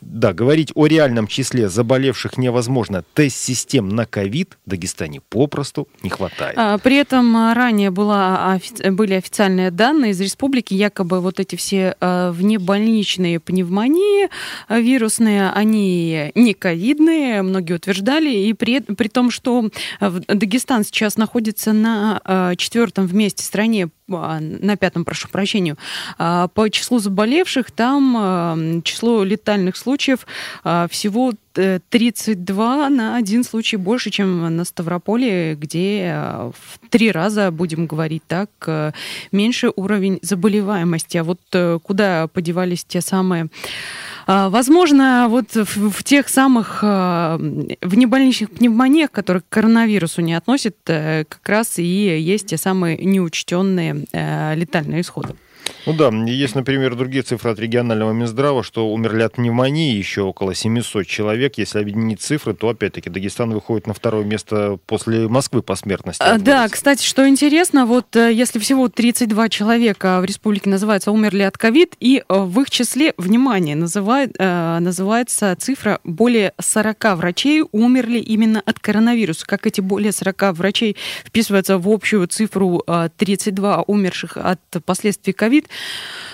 да, 0.01 0.33
говорить 0.33 0.73
о 0.75 0.87
реальном 0.87 1.27
числе 1.27 1.69
заболевших 1.69 2.39
невозможно. 2.39 3.05
Тест-систем 3.15 3.89
на 3.89 4.07
ковид 4.07 4.57
в 4.65 4.71
Дагестане 4.71 5.21
попросту 5.29 5.89
не 6.03 6.11
хватает. 6.11 6.57
А, 6.57 6.79
при 6.79 6.97
этом 6.97 7.37
а, 7.37 7.55
ранее 7.55 7.91
была, 7.91 8.59
были 8.91 9.15
официальные 9.15 9.71
данные 9.71 10.13
из 10.13 10.21
республики, 10.21 10.75
якобы 10.75 11.21
вот 11.21 11.39
эти 11.39 11.57
все 11.57 11.97
а, 12.01 12.33
внебольничные 12.33 13.41
пневмонии 13.41 14.29
вирусные, 14.69 15.51
они 15.51 16.33
не 16.35 16.55
ковидные, 16.55 17.43
многие 17.43 17.75
утверждали, 17.75 18.31
и 18.31 18.53
при, 18.55 18.81
при 18.81 19.09
том, 19.09 19.31
что 19.31 19.69
Дагестан 20.01 20.85
сейчас 20.85 21.17
находится 21.17 21.73
на 21.73 22.55
четвертом 22.57 23.07
вместе 23.07 23.45
стране 23.45 23.89
на 24.09 24.77
пятом, 24.77 25.05
прошу 25.05 25.29
прощения, 25.29 25.77
по 26.19 26.69
числу 26.69 26.99
заболевших, 26.99 27.71
там 27.71 28.83
число 28.83 29.23
летальных 29.23 29.77
случаев 29.77 29.90
случаев 29.91 30.27
а, 30.63 30.87
всего 30.89 31.33
32 31.53 32.89
на 32.91 33.17
один 33.17 33.43
случай 33.43 33.77
больше, 33.77 34.11
чем 34.11 34.57
на 34.57 34.65
Ставрополе, 34.65 35.57
где 35.57 36.13
а, 36.15 36.53
в 36.53 36.89
три 36.91 37.11
раза, 37.11 37.51
будем 37.51 37.87
говорить 37.87 38.23
так, 38.29 38.51
а, 38.67 38.93
меньше 39.33 39.73
уровень 39.75 40.21
заболеваемости. 40.23 41.17
А 41.17 41.25
вот 41.25 41.41
э, 41.53 41.79
куда 41.83 42.29
подевались 42.29 42.85
те 42.85 43.01
самые 43.01 43.49
Возможно, 44.27 45.27
вот 45.29 45.57
в, 45.57 45.91
в 45.91 46.05
тех 46.05 46.29
самых 46.29 46.83
в 46.83 47.95
небольничных 47.97 48.51
пневмониях, 48.53 49.11
которые 49.11 49.43
к 49.43 49.49
коронавирусу 49.49 50.21
не 50.21 50.35
относят, 50.35 50.77
э, 50.87 51.25
как 51.29 51.49
раз 51.49 51.79
и 51.81 51.83
есть 51.83 52.47
те 52.47 52.57
самые 52.57 52.97
неучтенные 52.99 54.05
э, 54.13 54.55
летальные 54.55 55.01
исходы. 55.01 55.35
Ну 55.87 55.93
да, 55.95 56.11
есть, 56.11 56.55
например, 56.55 56.95
другие 56.95 57.23
цифры 57.23 57.51
от 57.51 57.59
регионального 57.59 58.13
Минздрава, 58.13 58.63
что 58.63 58.89
умерли 58.93 59.23
от 59.23 59.35
пневмонии 59.35 59.95
еще 59.95 60.23
около 60.23 60.55
700 60.55 61.07
человек. 61.07 61.59
Если 61.59 61.79
объединить 61.79 62.21
цифры, 62.21 62.55
то 62.55 62.69
опять-таки 62.69 63.11
Дагестан 63.11 63.51
выходит 63.51 63.87
на 63.87 63.95
второе 63.95 64.25
место 64.25 64.79
после 64.87 65.29
Москвы 65.29 65.63
по 65.63 65.75
смертности. 65.75 66.23
А, 66.23 66.39
да, 66.39 66.69
кстати, 66.69 67.05
что 67.05 67.29
интересно, 67.29 67.87
вот 67.87 68.15
э, 68.17 68.33
если 68.33 68.59
всего 68.59 68.89
32 68.89 69.49
человека 69.49 70.21
в 70.21 70.25
республике 70.25 70.71
называется 70.71 71.11
умерли 71.11 71.43
от 71.43 71.57
ковид, 71.57 71.95
и 72.01 72.23
э, 72.29 72.35
в 72.39 72.61
их 72.61 72.71
числе, 72.71 73.15
внимание, 73.17 73.77
называет, 73.77 74.35
э, 74.39 74.79
называется 74.81 75.57
цифра 75.59 76.01
более 76.05 76.53
40 76.61 77.17
врачей 77.17 77.65
умерли 77.73 78.19
именно 78.19 78.63
от 78.65 78.79
коронавируса. 78.79 79.47
Как 79.47 79.67
эти 79.67 79.81
более 79.81 80.13
40 80.13 80.53
врачей 80.53 80.97
вписываются 81.25 81.79
в 81.79 81.89
общую 81.89 82.27
цифру 82.27 82.85
32 83.17 83.83
умерших 83.83 84.37
от 84.37 84.61
последствий 84.85 85.33
ковид, 85.61 85.69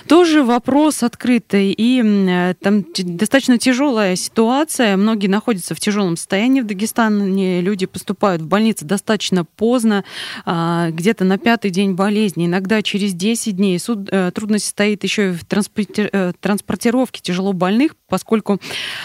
тоже 0.07 0.45
вопрос 0.45 1.03
открытый. 1.03 1.73
И 1.77 2.01
э, 2.03 2.55
там 2.61 2.85
достаточно 2.97 3.59
тяжелая 3.59 4.15
ситуация. 4.17 4.97
Многие 4.97 5.27
находятся 5.27 5.75
в 5.75 5.81
тяжелом 5.81 6.17
состоянии 6.17 6.61
в 6.61 6.67
Дагестане. 6.67 7.61
Люди 7.61 7.87
поступают 7.87 8.43
в 8.43 8.47
больницы 8.47 8.85
достаточно 8.85 9.45
поздно, 9.45 10.05
а, 10.45 10.91
где-то 10.91 11.25
на 11.25 11.39
пятый 11.39 11.71
день 11.71 11.95
болезни, 11.95 12.47
иногда 12.47 12.83
через 12.83 13.15
10 13.15 13.57
дней. 13.57 13.79
Суд, 13.79 14.09
э, 14.11 14.31
трудность 14.33 14.67
стоит 14.67 15.03
еще 15.03 15.31
и 15.31 15.33
в 15.33 15.45
э, 15.45 16.33
транспортировке 16.41 17.21
тяжело 17.21 17.53
больных, 17.53 17.97
поскольку 18.09 18.61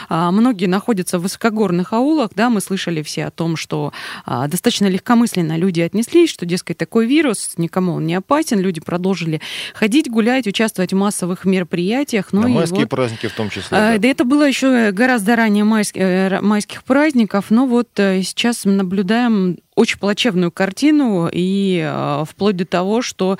а, 0.09 0.31
многие 0.31 0.67
находятся 0.67 1.17
в 1.17 1.23
высокогорных 1.23 1.93
аулах. 1.93 2.31
Да, 2.35 2.49
мы 2.49 2.61
слышали 2.61 3.01
все 3.01 3.25
о 3.25 3.31
том, 3.31 3.55
что 3.55 3.91
а, 4.25 4.47
достаточно 4.47 4.85
легкомысленно 4.85 5.57
люди 5.57 5.81
отнеслись, 5.81 6.29
что, 6.29 6.45
дескать, 6.45 6.77
такой 6.77 7.07
вирус, 7.07 7.53
никому 7.57 7.93
он 7.93 8.05
не 8.05 8.13
опасен. 8.13 8.59
Люди 8.59 8.81
продолжили 8.81 9.41
ходить, 9.73 10.00
гулять, 10.09 10.47
участвовать 10.47 10.93
в 10.93 10.95
массовых 10.95 11.45
мероприятиях. 11.45 12.27
Ну, 12.31 12.41
На 12.41 12.47
майские 12.47 12.81
вот, 12.81 12.89
праздники 12.89 13.27
в 13.27 13.33
том 13.33 13.49
числе. 13.49 13.67
Да. 13.69 13.97
да, 13.97 14.07
это 14.07 14.23
было 14.23 14.47
еще 14.47 14.91
гораздо 14.91 15.35
ранее 15.35 15.63
майских, 15.63 16.01
э, 16.01 16.39
майских 16.41 16.83
праздников, 16.83 17.45
но 17.49 17.65
вот 17.65 17.89
э, 17.97 18.21
сейчас 18.23 18.65
мы 18.65 18.73
наблюдаем 18.73 19.57
очень 19.81 19.97
плачевную 19.97 20.51
картину, 20.51 21.27
и 21.31 21.81
э, 21.83 22.23
вплоть 22.29 22.55
до 22.55 22.65
того, 22.65 23.01
что 23.01 23.39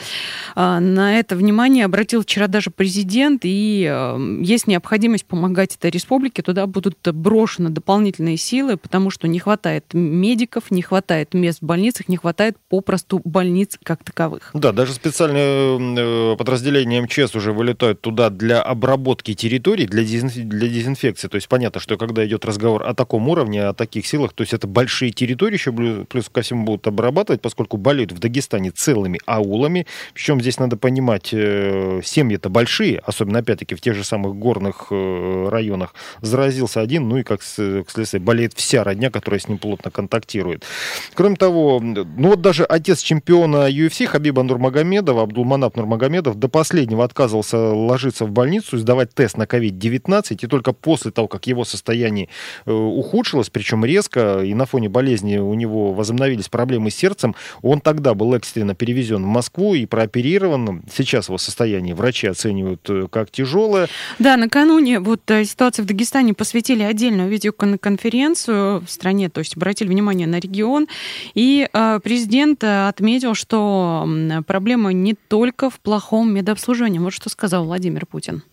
э, 0.56 0.80
на 0.80 1.20
это 1.20 1.36
внимание 1.36 1.86
обратил 1.86 2.24
вчера 2.24 2.48
даже 2.48 2.72
президент, 2.72 3.42
и 3.44 3.88
э, 3.88 4.38
есть 4.42 4.66
необходимость 4.66 5.26
помогать 5.26 5.76
этой 5.76 5.92
республике, 5.92 6.42
туда 6.42 6.66
будут 6.66 6.98
брошены 7.14 7.70
дополнительные 7.70 8.38
силы, 8.38 8.78
потому 8.78 9.12
что 9.12 9.28
не 9.28 9.38
хватает 9.38 9.86
медиков, 9.94 10.72
не 10.72 10.82
хватает 10.82 11.36
мест 11.36 11.60
в 11.62 11.66
больницах, 11.66 12.10
не 12.10 12.18
хватает 12.18 12.58
попросту 12.70 13.22
больниц 13.24 13.78
как 13.84 14.04
таковых. 14.04 14.50
Да, 14.56 14.72
даже 14.72 14.94
специальные 14.94 16.36
подразделения 16.38 17.02
МЧС 17.04 17.36
уже 17.36 17.54
вылетают 17.54 18.02
туда 18.02 18.32
для 18.32 18.64
обработки 18.64 19.36
территорий, 19.36 19.86
для, 19.86 20.04
дезинф... 20.04 20.34
для 20.34 20.68
дезинфекции. 20.68 21.28
То 21.28 21.36
есть 21.36 21.48
понятно, 21.48 21.80
что 21.80 21.98
когда 21.98 22.26
идет 22.26 22.46
разговор 22.46 22.82
о 22.82 22.96
таком 22.96 23.30
уровне, 23.30 23.64
о 23.64 23.74
таких 23.76 24.08
силах, 24.08 24.34
то 24.34 24.42
есть 24.42 24.54
это 24.54 24.66
большие 24.66 25.12
территории 25.12 25.54
еще 25.54 25.72
плюс 26.06 26.31
ко 26.32 26.42
всему 26.42 26.66
будут 26.66 26.88
обрабатывать, 26.88 27.42
поскольку 27.42 27.78
болеют 27.78 28.12
в 28.12 28.20
Дагестане 28.20 28.72
целыми 28.72 29.20
аулами. 29.26 29.86
Причем 30.14 30.42
здесь 30.42 30.60
надо 30.60 30.78
понимать, 30.78 31.30
э, 31.34 32.02
семьи-то 32.04 32.50
большие, 32.50 33.00
особенно, 33.00 33.40
опять-таки, 33.40 33.76
в 33.76 33.82
тех 33.82 33.96
же 33.96 34.04
самых 34.04 34.36
горных 34.36 34.88
э, 34.92 35.50
районах. 35.50 35.94
Заразился 36.22 36.82
один, 36.82 37.08
ну 37.08 37.18
и, 37.18 37.24
как 37.24 37.42
следствие, 37.44 38.22
болеет 38.22 38.54
вся 38.54 38.84
родня, 38.84 39.10
которая 39.10 39.40
с 39.40 39.48
ним 39.48 39.58
плотно 39.58 39.92
контактирует. 39.92 40.66
Кроме 41.14 41.36
того, 41.36 41.80
ну 41.82 42.30
вот 42.30 42.42
даже 42.42 42.64
отец 42.64 43.02
чемпиона 43.02 43.70
UFC 43.70 44.06
Хабиба 44.06 44.44
Нурмагомедова, 44.44 45.24
Абдулманап 45.24 45.76
Нурмагомедов, 45.76 46.36
до 46.38 46.48
последнего 46.48 47.04
отказывался 47.04 47.58
ложиться 47.58 48.26
в 48.26 48.32
больницу, 48.32 48.78
сдавать 48.78 49.14
тест 49.14 49.38
на 49.38 49.44
COVID-19, 49.44 50.38
и 50.42 50.48
только 50.48 50.74
после 50.74 51.12
того, 51.12 51.28
как 51.28 51.48
его 51.48 51.66
состояние 51.66 52.30
э, 52.66 52.72
ухудшилось, 52.72 53.50
причем 53.50 53.86
резко, 53.86 54.42
и 54.44 54.54
на 54.54 54.66
фоне 54.66 54.90
болезни 54.90 55.38
у 55.38 55.54
него 55.54 55.94
возобновилось 55.94 56.11
возобновились 56.12 56.50
проблемы 56.50 56.92
с 56.92 56.96
сердцем. 56.96 57.36
Он 57.62 57.80
тогда 57.80 58.14
был 58.14 58.34
экстренно 58.34 58.76
перевезен 58.76 59.24
в 59.24 59.28
Москву 59.28 59.74
и 59.74 59.86
прооперирован. 59.86 60.84
Сейчас 60.94 61.30
его 61.30 61.38
состояние 61.38 61.96
врачи 61.96 62.28
оценивают 62.28 62.82
э, 62.90 63.08
как 63.10 63.32
тяжелое. 63.32 63.88
Да, 64.20 64.38
накануне 64.38 65.00
вот 65.00 65.30
э, 65.32 65.46
ситуации 65.46 65.82
в 65.82 65.86
Дагестане 65.86 66.34
посвятили 66.34 66.84
отдельную 66.84 67.30
видеоконференцию 67.30 68.82
в 68.82 68.92
стране, 68.92 69.30
то 69.30 69.40
есть 69.40 69.56
обратили 69.56 69.88
внимание 69.88 70.28
на 70.28 70.40
регион. 70.40 70.88
И 71.34 71.68
э, 71.72 72.00
президент 72.04 72.64
отметил, 72.64 73.34
что 73.34 74.08
проблема 74.46 74.92
не 74.92 75.14
только 75.14 75.70
в 75.70 75.80
плохом 75.80 76.34
медобслуживании. 76.34 77.00
Вот 77.00 77.14
что 77.14 77.30
сказал 77.30 77.66
Владимир 77.66 78.06
Путин. 78.06 78.44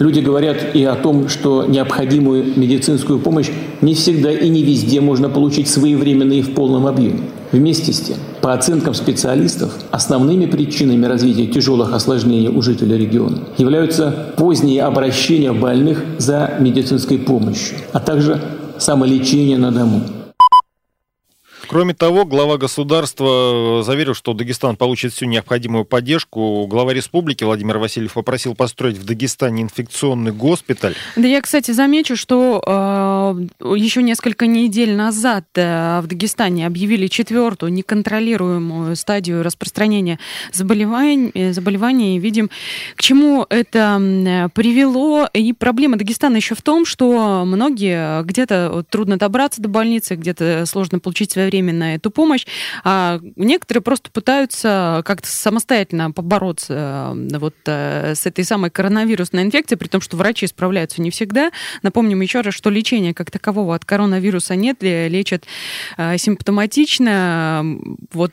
Люди 0.00 0.20
говорят 0.20 0.74
и 0.74 0.82
о 0.84 0.94
том, 0.94 1.28
что 1.28 1.66
необходимую 1.66 2.58
медицинскую 2.58 3.18
помощь 3.18 3.50
не 3.82 3.94
всегда 3.94 4.32
и 4.32 4.48
не 4.48 4.62
везде 4.62 5.02
можно 5.02 5.28
получить 5.28 5.68
своевременно 5.68 6.32
и 6.32 6.40
в 6.40 6.54
полном 6.54 6.86
объеме. 6.86 7.20
Вместе 7.52 7.92
с 7.92 8.00
тем, 8.00 8.16
по 8.40 8.54
оценкам 8.54 8.94
специалистов, 8.94 9.74
основными 9.90 10.46
причинами 10.46 11.04
развития 11.04 11.48
тяжелых 11.48 11.92
осложнений 11.92 12.48
у 12.48 12.62
жителей 12.62 12.96
региона 12.96 13.40
являются 13.58 14.32
поздние 14.38 14.84
обращения 14.84 15.52
больных 15.52 16.02
за 16.16 16.54
медицинской 16.58 17.18
помощью, 17.18 17.76
а 17.92 18.00
также 18.00 18.40
самолечение 18.78 19.58
на 19.58 19.70
дому. 19.70 20.00
Кроме 21.70 21.94
того, 21.94 22.24
глава 22.24 22.58
государства 22.58 23.78
э, 23.78 23.82
заверил, 23.84 24.12
что 24.12 24.32
Дагестан 24.32 24.74
получит 24.74 25.12
всю 25.12 25.26
необходимую 25.26 25.84
поддержку. 25.84 26.66
Глава 26.66 26.92
республики 26.92 27.44
Владимир 27.44 27.78
Васильев 27.78 28.14
попросил 28.14 28.56
построить 28.56 28.98
в 28.98 29.04
Дагестане 29.04 29.62
инфекционный 29.62 30.32
госпиталь. 30.32 30.96
Да 31.14 31.28
я, 31.28 31.40
кстати, 31.40 31.70
замечу, 31.70 32.16
что 32.16 32.60
э, 32.66 33.66
еще 33.76 34.02
несколько 34.02 34.48
недель 34.48 34.96
назад 34.96 35.44
э, 35.54 36.00
в 36.00 36.08
Дагестане 36.08 36.66
объявили 36.66 37.06
четвертую 37.06 37.72
неконтролируемую 37.72 38.96
стадию 38.96 39.44
распространения 39.44 40.18
заболеваний, 40.52 41.30
э, 41.34 41.52
заболеваний. 41.52 42.18
Видим, 42.18 42.50
к 42.96 43.00
чему 43.00 43.46
это 43.48 44.50
привело. 44.54 45.28
И 45.32 45.52
проблема 45.52 45.98
Дагестана 45.98 46.34
еще 46.34 46.56
в 46.56 46.62
том, 46.62 46.84
что 46.84 47.44
многие 47.46 48.24
где-то 48.24 48.84
трудно 48.90 49.18
добраться 49.18 49.62
до 49.62 49.68
больницы, 49.68 50.16
где-то 50.16 50.64
сложно 50.66 50.98
получить 50.98 51.30
свое 51.30 51.46
время 51.46 51.59
своевременно 51.60 51.94
эту 51.94 52.10
помощь, 52.10 52.46
а 52.84 53.20
некоторые 53.36 53.82
просто 53.82 54.10
пытаются 54.10 55.02
как-то 55.04 55.28
самостоятельно 55.28 56.10
побороться 56.10 57.14
э, 57.14 57.38
вот 57.38 57.54
э, 57.66 58.14
с 58.14 58.26
этой 58.26 58.44
самой 58.44 58.70
коронавирусной 58.70 59.42
инфекцией, 59.42 59.78
при 59.78 59.88
том, 59.88 60.00
что 60.00 60.16
врачи 60.16 60.46
справляются 60.46 61.02
не 61.02 61.10
всегда. 61.10 61.50
Напомним 61.82 62.20
еще 62.20 62.40
раз, 62.40 62.54
что 62.54 62.70
лечения 62.70 63.14
как 63.14 63.30
такового 63.30 63.74
от 63.74 63.84
коронавируса 63.84 64.54
нет, 64.56 64.78
лечат 64.82 65.44
э, 65.96 66.18
симптоматично, 66.18 67.64
вот 68.12 68.32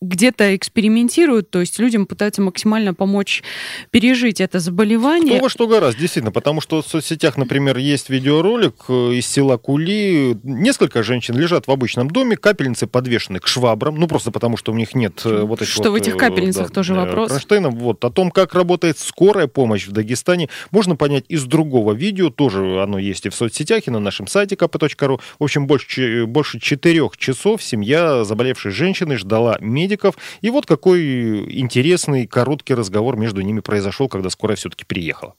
где-то 0.00 0.56
экспериментируют, 0.56 1.50
то 1.50 1.60
есть 1.60 1.78
людям 1.78 2.06
пытаются 2.06 2.42
максимально 2.42 2.94
помочь 2.94 3.42
пережить 3.90 4.40
это 4.40 4.58
заболевание. 4.58 5.38
Кто 5.38 5.48
что 5.48 5.66
гораздо, 5.66 6.00
действительно, 6.00 6.32
потому 6.32 6.60
что 6.60 6.82
в 6.82 6.86
соцсетях, 6.86 7.36
например, 7.36 7.78
есть 7.78 8.10
видеоролик 8.10 8.88
из 8.88 9.26
села 9.26 9.56
Кули, 9.56 10.36
несколько 10.42 11.02
женщин 11.02 11.36
лежат 11.36 11.66
в 11.66 11.70
обычном 11.70 12.10
доме, 12.10 12.36
капельницы 12.48 12.86
подвешены 12.86 13.40
к 13.40 13.46
швабрам, 13.46 13.94
ну 13.94 14.08
просто 14.08 14.30
потому, 14.30 14.56
что 14.56 14.72
у 14.72 14.74
них 14.74 14.94
нет 14.94 15.20
э, 15.26 15.42
вот 15.42 15.60
этих 15.60 15.70
Что 15.70 15.90
вот, 15.90 15.90
в 15.90 15.94
этих 15.96 16.16
капельницах 16.16 16.68
да, 16.68 16.74
тоже 16.74 16.94
вопрос. 16.94 17.28
Кронштейнов. 17.28 17.74
Вот 17.74 18.02
о 18.02 18.10
том, 18.10 18.30
как 18.30 18.54
работает 18.54 18.98
скорая 18.98 19.48
помощь 19.48 19.86
в 19.86 19.92
Дагестане, 19.92 20.48
можно 20.70 20.96
понять 20.96 21.26
из 21.28 21.44
другого 21.44 21.92
видео, 21.92 22.30
тоже 22.30 22.82
оно 22.82 22.98
есть 22.98 23.26
и 23.26 23.28
в 23.28 23.34
соцсетях, 23.34 23.86
и 23.86 23.90
на 23.90 24.00
нашем 24.00 24.26
сайте 24.26 24.54
kp.ru. 24.54 25.20
В 25.38 25.44
общем, 25.44 25.66
больше, 25.66 26.24
больше 26.24 26.58
четырех 26.58 27.18
часов 27.18 27.62
семья 27.62 28.24
заболевшей 28.24 28.70
женщины 28.70 29.18
ждала 29.18 29.58
медиков, 29.60 30.16
и 30.40 30.48
вот 30.48 30.64
какой 30.64 31.60
интересный 31.60 32.26
короткий 32.26 32.72
разговор 32.72 33.16
между 33.18 33.42
ними 33.42 33.60
произошел, 33.60 34.08
когда 34.08 34.30
скорая 34.30 34.56
все-таки 34.56 34.86
приехала. 34.86 35.34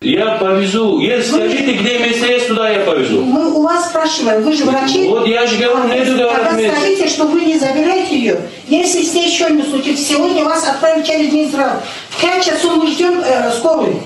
Я 0.00 0.36
повезу. 0.36 1.00
Если 1.00 1.32
скажите, 1.32 1.72
где 1.72 1.98
место 1.98 2.26
есть, 2.26 2.46
туда 2.46 2.70
я 2.70 2.84
повезу. 2.84 3.20
Мы 3.22 3.50
у 3.50 3.62
вас 3.62 3.88
спрашиваем, 3.88 4.42
вы 4.42 4.52
же 4.52 4.64
врачи. 4.64 5.08
Вот 5.08 5.26
я 5.26 5.44
же 5.44 5.56
говорю, 5.56 5.88
нету 5.88 6.16
Тогда 6.16 6.52
скажите, 6.52 7.08
что 7.08 7.24
вы 7.24 7.40
не 7.40 7.58
забираете 7.58 8.16
ее. 8.16 8.40
Если 8.68 9.02
здесь 9.02 9.34
что-нибудь 9.34 9.68
случится, 9.68 10.04
сегодня 10.04 10.44
вас 10.44 10.68
отправят 10.68 11.04
через 11.04 11.32
Минздрав. 11.32 11.82
В 12.10 12.20
5 12.20 12.44
часов 12.44 12.76
мы 12.76 12.86
ждем 12.92 13.18
э, 13.18 13.50
скорую. 13.50 14.00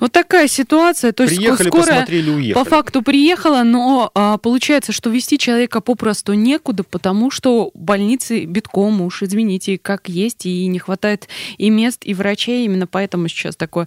Вот 0.00 0.12
такая 0.12 0.48
ситуация. 0.48 1.12
То 1.12 1.24
есть 1.24 1.36
Приехали, 1.36 1.68
скорая 1.68 2.00
посмотрели, 2.00 2.30
уехали. 2.30 2.64
по 2.64 2.68
факту 2.68 3.02
приехала, 3.02 3.62
но 3.62 4.10
а, 4.14 4.38
получается, 4.38 4.92
что 4.92 5.10
вести 5.10 5.38
человека 5.38 5.80
попросту 5.80 6.32
некуда, 6.32 6.84
потому 6.84 7.30
что 7.30 7.70
больницы 7.74 8.46
битком 8.46 9.02
уж, 9.02 9.22
извините, 9.22 9.78
как 9.78 10.08
есть, 10.08 10.46
и 10.46 10.66
не 10.66 10.78
хватает 10.78 11.28
и 11.58 11.68
мест, 11.68 12.00
и 12.04 12.14
врачей. 12.14 12.64
Именно 12.64 12.86
поэтому 12.86 13.28
сейчас 13.28 13.56
такое 13.56 13.86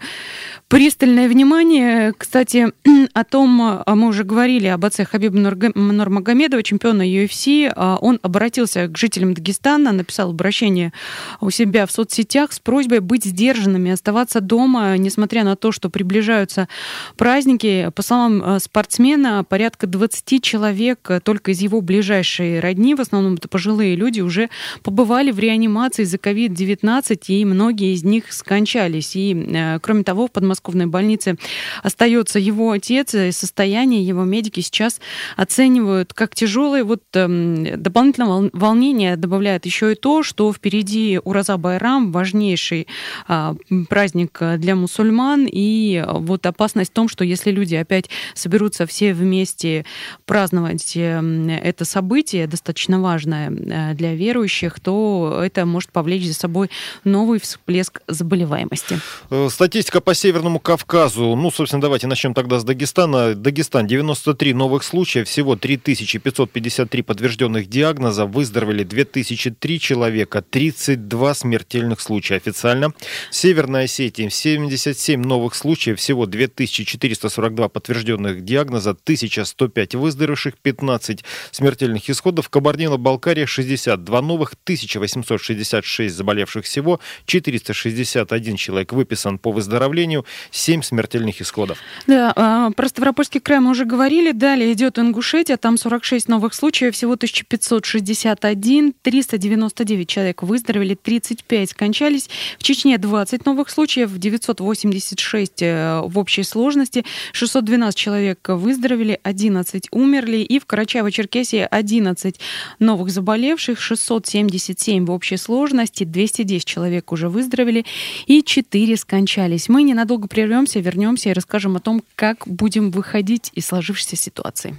пристальное 0.68 1.28
внимание. 1.28 2.14
Кстати, 2.16 2.72
о 3.14 3.24
том, 3.24 3.62
а, 3.62 3.96
мы 3.96 4.08
уже 4.08 4.24
говорили 4.24 4.68
об 4.68 4.86
отце 4.86 5.06
Хабиба 5.06 5.38
Нурмагомедова, 5.38 6.62
чемпиона 6.62 7.02
UFC. 7.02 7.72
А, 7.76 7.98
Он 8.00 8.20
обратился 8.22 8.88
к 8.88 8.98
жителям 8.98 9.34
Дагестана, 9.34 9.92
написал 9.92 10.30
обращение 10.30 10.94
у 11.42 11.50
себя 11.50 11.88
в 11.88 11.92
соцсетях 11.92 12.54
с 12.54 12.60
просьбой 12.60 13.00
быть 13.00 13.26
сдержанными, 13.26 13.92
оставаться 13.92 14.42
дома, 14.42 14.96
несмотря 14.98 15.44
на 15.44 15.56
то, 15.56 15.72
что 15.72 15.90
приближаются 16.04 16.68
праздники. 17.16 17.90
По 17.96 18.02
словам 18.02 18.44
э, 18.44 18.60
спортсмена, 18.60 19.46
порядка 19.48 19.88
20 19.88 20.44
человек 20.44 21.00
э, 21.10 21.20
только 21.22 21.52
из 21.52 21.62
его 21.62 21.80
ближайшей 21.80 22.60
родни, 22.60 22.94
в 22.94 23.00
основном 23.00 23.36
это 23.36 23.48
пожилые 23.48 23.96
люди, 23.96 24.20
уже 24.20 24.50
побывали 24.84 25.32
в 25.32 25.40
реанимации 25.40 26.04
за 26.04 26.18
COVID-19, 26.18 27.18
и 27.28 27.46
многие 27.46 27.94
из 27.94 28.04
них 28.04 28.34
скончались. 28.34 29.16
И, 29.16 29.34
э, 29.34 29.80
кроме 29.82 30.04
того, 30.04 30.28
в 30.28 30.32
подмосковной 30.32 30.88
больнице 30.88 31.38
остается 31.82 32.38
его 32.38 32.72
отец, 32.72 33.16
и 33.16 33.32
состояние 33.32 34.04
его 34.04 34.26
медики 34.26 34.60
сейчас 34.60 35.00
оценивают 35.38 36.14
как 36.14 36.36
тяжелое. 36.36 36.84
Вот 36.84 37.04
э, 37.14 37.76
дополнительного 37.78 38.50
волнения 38.52 39.16
добавляет 39.16 39.66
еще 39.66 39.94
и 39.94 39.96
то, 39.96 40.22
что 40.22 40.52
впереди 40.52 41.20
Ураза 41.24 41.56
Байрам, 41.56 42.12
важнейший 42.12 42.88
э, 43.30 43.56
праздник 43.88 44.42
для 44.58 44.76
мусульман, 44.76 45.48
и 45.50 45.93
вот 46.02 46.46
опасность 46.46 46.92
в 46.92 46.94
том, 46.94 47.10
что 47.10 47.24
если 47.24 47.52
люди 47.52 47.76
опять 47.76 48.10
соберутся 48.34 48.86
все 48.86 49.14
вместе 49.14 49.86
праздновать 50.26 50.96
э, 50.96 51.22
это 51.64 51.86
событие, 51.86 52.48
достаточно 52.48 53.00
важное 53.02 53.50
э, 53.52 53.94
для 53.94 54.16
верующих, 54.16 54.80
то 54.80 55.42
это 55.44 55.66
может 55.66 55.92
повлечь 55.92 56.26
за 56.26 56.34
собой 56.34 56.70
новый 57.04 57.40
всплеск 57.40 58.02
заболеваемости. 58.08 59.00
Э, 59.30 59.48
Статистика 59.50 60.02
по 60.02 60.14
Северному 60.14 60.60
Кавказу. 60.60 61.36
Ну, 61.36 61.52
собственно, 61.52 61.82
давайте 61.82 62.08
начнем 62.08 62.34
тогда 62.34 62.60
с 62.60 62.64
Дагестана. 62.64 63.36
Дагестан 63.36 63.88
93 63.88 64.54
новых 64.54 64.84
случая, 64.84 65.24
всего 65.24 65.56
3553 65.56 67.02
подтвержденных 67.02 67.70
диагноза, 67.70 68.26
выздоровели 68.26 68.84
2003 68.84 69.80
человека, 69.80 70.42
32 70.42 71.34
смертельных 71.34 72.00
случая 72.00 72.36
официально. 72.36 72.94
Северная 73.32 73.86
Осетия 73.86 74.30
77 74.30 75.22
новых 75.22 75.56
случаев, 75.56 75.83
всего 75.96 76.26
2442 76.26 77.70
подтвержденных 77.70 78.44
диагноза, 78.44 78.92
1105 78.92 79.96
выздоровевших, 79.96 80.58
15 80.58 81.24
смертельных 81.52 82.10
исходов. 82.10 82.50
Кабардино-Балкария 82.50 83.46
62 83.46 84.22
новых, 84.22 84.54
1866 84.64 86.16
заболевших 86.16 86.66
всего, 86.66 87.00
461 87.26 88.56
человек 88.56 88.94
выписан 88.94 89.38
по 89.38 89.52
выздоровлению, 89.52 90.26
7 90.52 90.82
смертельных 90.82 91.42
исходов. 91.42 91.78
Да, 92.08 92.34
а, 92.36 92.72
про 92.72 92.88
Ставропольский 92.88 93.40
край 93.40 93.60
мы 93.60 93.72
уже 93.72 93.86
говорили. 93.86 94.32
Далее 94.32 94.74
идет 94.74 95.00
Ингушетия, 95.00 95.58
там 95.58 95.78
46 95.78 96.28
новых 96.28 96.54
случаев, 96.54 96.96
всего 96.96 97.14
1561, 97.14 98.94
399 99.02 100.10
человек 100.10 100.44
выздоровели, 100.44 100.96
35 100.96 101.70
скончались. 101.72 102.30
В 102.58 102.64
Чечне 102.64 102.98
20 102.98 103.46
новых 103.46 103.70
случаев, 103.70 104.18
986 104.18 105.62
э, 105.62 105.63
в 105.64 106.20
общей 106.20 106.44
сложности, 106.44 107.06
612 107.32 107.96
человек 107.96 108.40
выздоровели, 108.48 109.20
11 109.24 109.88
умерли. 109.92 110.38
И 110.38 110.60
в 110.60 110.66
Карачаево-Черкесии 110.66 111.68
11 111.70 112.40
новых 112.80 113.10
заболевших, 113.10 113.80
677 113.82 115.06
в 115.06 115.12
общей 115.12 115.38
сложности, 115.38 116.04
210 116.04 116.66
человек 116.66 117.12
уже 117.12 117.30
выздоровели 117.30 117.86
и 118.26 118.44
4 118.44 118.98
скончались. 118.98 119.70
Мы 119.70 119.84
ненадолго 119.84 120.28
прервемся, 120.28 120.80
вернемся 120.80 121.30
и 121.30 121.34
расскажем 121.34 121.76
о 121.76 121.80
том, 121.80 122.04
как 122.16 122.48
будем 122.48 122.92
выходить 122.92 123.52
из 123.54 123.68
сложившейся 123.68 124.16
ситуации. 124.16 124.78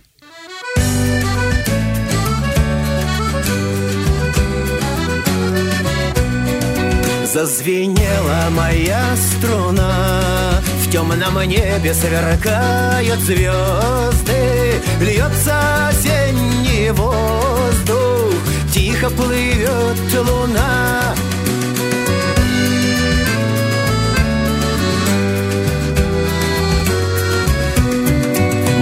Зазвенела 7.35 8.49
моя 8.53 9.17
струна 9.17 10.63
темном 10.95 11.43
небе 11.43 11.93
сверкают 11.93 13.19
звезды 13.19 14.81
Льется 15.01 15.89
осенний 15.89 16.91
воздух 16.91 18.33
Тихо 18.73 19.11
плывет 19.11 19.99
луна. 20.15 21.17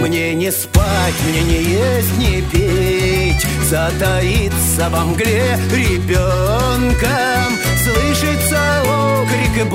Мне 0.03 0.35
не 0.35 0.53
спать, 0.53 1.15
мне 1.31 1.43
не 1.45 1.63
есть, 1.63 2.19
не 2.19 2.43
петь 2.43 3.47
Затаиться 3.71 4.91
во 4.91 5.07
мгле 5.07 5.59
ребенком 5.73 7.57
Слышится 7.83 8.83
окрик 8.83 9.67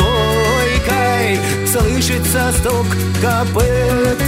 бойкой 1.28 1.40
Слышится 1.68 2.52
стук 2.54 2.88
копыт 3.22 4.20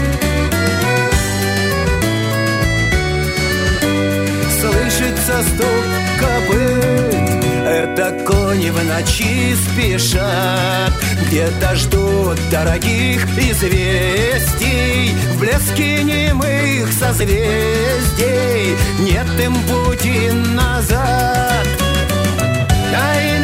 Слышится 4.60 5.44
стук 5.44 5.86
копыт 6.20 7.30
это 7.70 8.12
кони 8.26 8.72
в 8.72 8.84
ночи 8.84 9.56
спешат. 9.56 10.92
Где-то 11.28 11.76
ждут 11.76 12.40
дорогих 12.50 13.24
известий. 13.38 15.14
В 15.34 15.40
блеске 15.40 16.04
немых 16.04 16.92
созвездий. 16.92 18.76
Нет 19.00 19.28
им 19.40 19.56
пути 19.66 20.32
назад. 20.32 21.68
Ай-на-на 22.92 23.39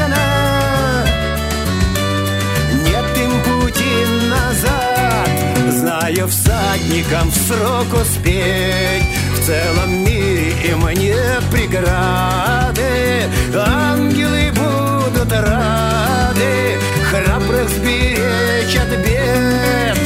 Знаю 6.05 6.27
всадникам 6.27 7.31
в 7.31 7.35
срок 7.35 7.87
успеть. 7.99 9.03
В 9.33 9.43
целом 9.43 10.03
мире 10.03 10.51
им 10.69 10.87
не 10.89 11.15
преграды. 11.49 13.23
Ангелы 13.55 14.51
будут 14.51 15.31
рады 15.31 16.77
Храбрых 17.09 17.69
сберечь 17.69 18.75
от 18.75 18.99
бед. 19.03 19.97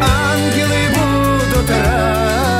Ангелы 0.00 0.82
будут 0.94 1.70
рады 1.70 2.55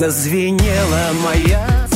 Зазвенела 0.00 1.10
моя 1.22 1.86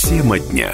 Тема 0.00 0.38
дня. 0.38 0.72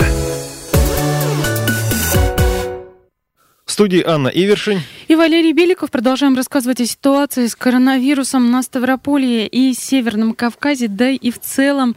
В 3.64 3.72
студии 3.72 4.04
Анна 4.06 4.28
Ивершин. 4.28 4.82
И 5.08 5.16
Валерий 5.16 5.52
Беликов. 5.52 5.90
Продолжаем 5.90 6.36
рассказывать 6.36 6.80
о 6.80 6.86
ситуации 6.86 7.48
с 7.48 7.56
коронавирусом 7.56 8.52
на 8.52 8.62
Ставрополье 8.62 9.48
и 9.48 9.74
Северном 9.74 10.34
Кавказе, 10.34 10.86
да 10.86 11.10
и 11.10 11.32
в 11.32 11.40
целом 11.40 11.96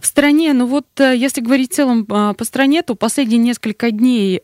в 0.00 0.06
стране. 0.06 0.52
Ну 0.52 0.66
вот, 0.66 0.86
если 1.00 1.40
говорить 1.40 1.72
в 1.72 1.74
целом 1.74 2.06
по 2.06 2.44
стране, 2.44 2.82
то 2.82 2.94
последние 2.94 3.38
несколько 3.38 3.90
дней 3.90 4.40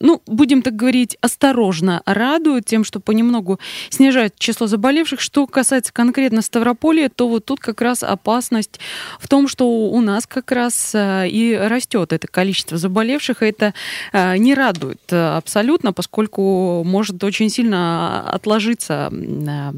ну, 0.00 0.22
будем 0.26 0.62
так 0.62 0.76
говорить, 0.76 1.16
осторожно 1.20 2.02
радует 2.04 2.66
тем, 2.66 2.84
что 2.84 3.00
понемногу 3.00 3.58
снижает 3.88 4.38
число 4.38 4.66
заболевших. 4.66 5.20
Что 5.20 5.46
касается 5.46 5.92
конкретно 5.92 6.42
Ставрополя, 6.42 7.08
то 7.08 7.28
вот 7.28 7.46
тут 7.46 7.60
как 7.60 7.80
раз 7.80 8.02
опасность 8.02 8.78
в 9.18 9.26
том, 9.28 9.48
что 9.48 9.68
у 9.68 10.00
нас 10.02 10.26
как 10.26 10.52
раз 10.52 10.94
э, 10.94 11.28
и 11.28 11.56
растет 11.56 12.12
это 12.12 12.26
количество 12.26 12.76
заболевших, 12.76 13.42
и 13.42 13.46
это 13.46 13.72
э, 14.12 14.36
не 14.36 14.54
радует 14.54 15.00
абсолютно, 15.10 15.92
поскольку 15.92 16.82
может 16.84 17.22
очень 17.24 17.48
сильно 17.48 18.28
отложиться 18.28 19.08
на 19.10 19.72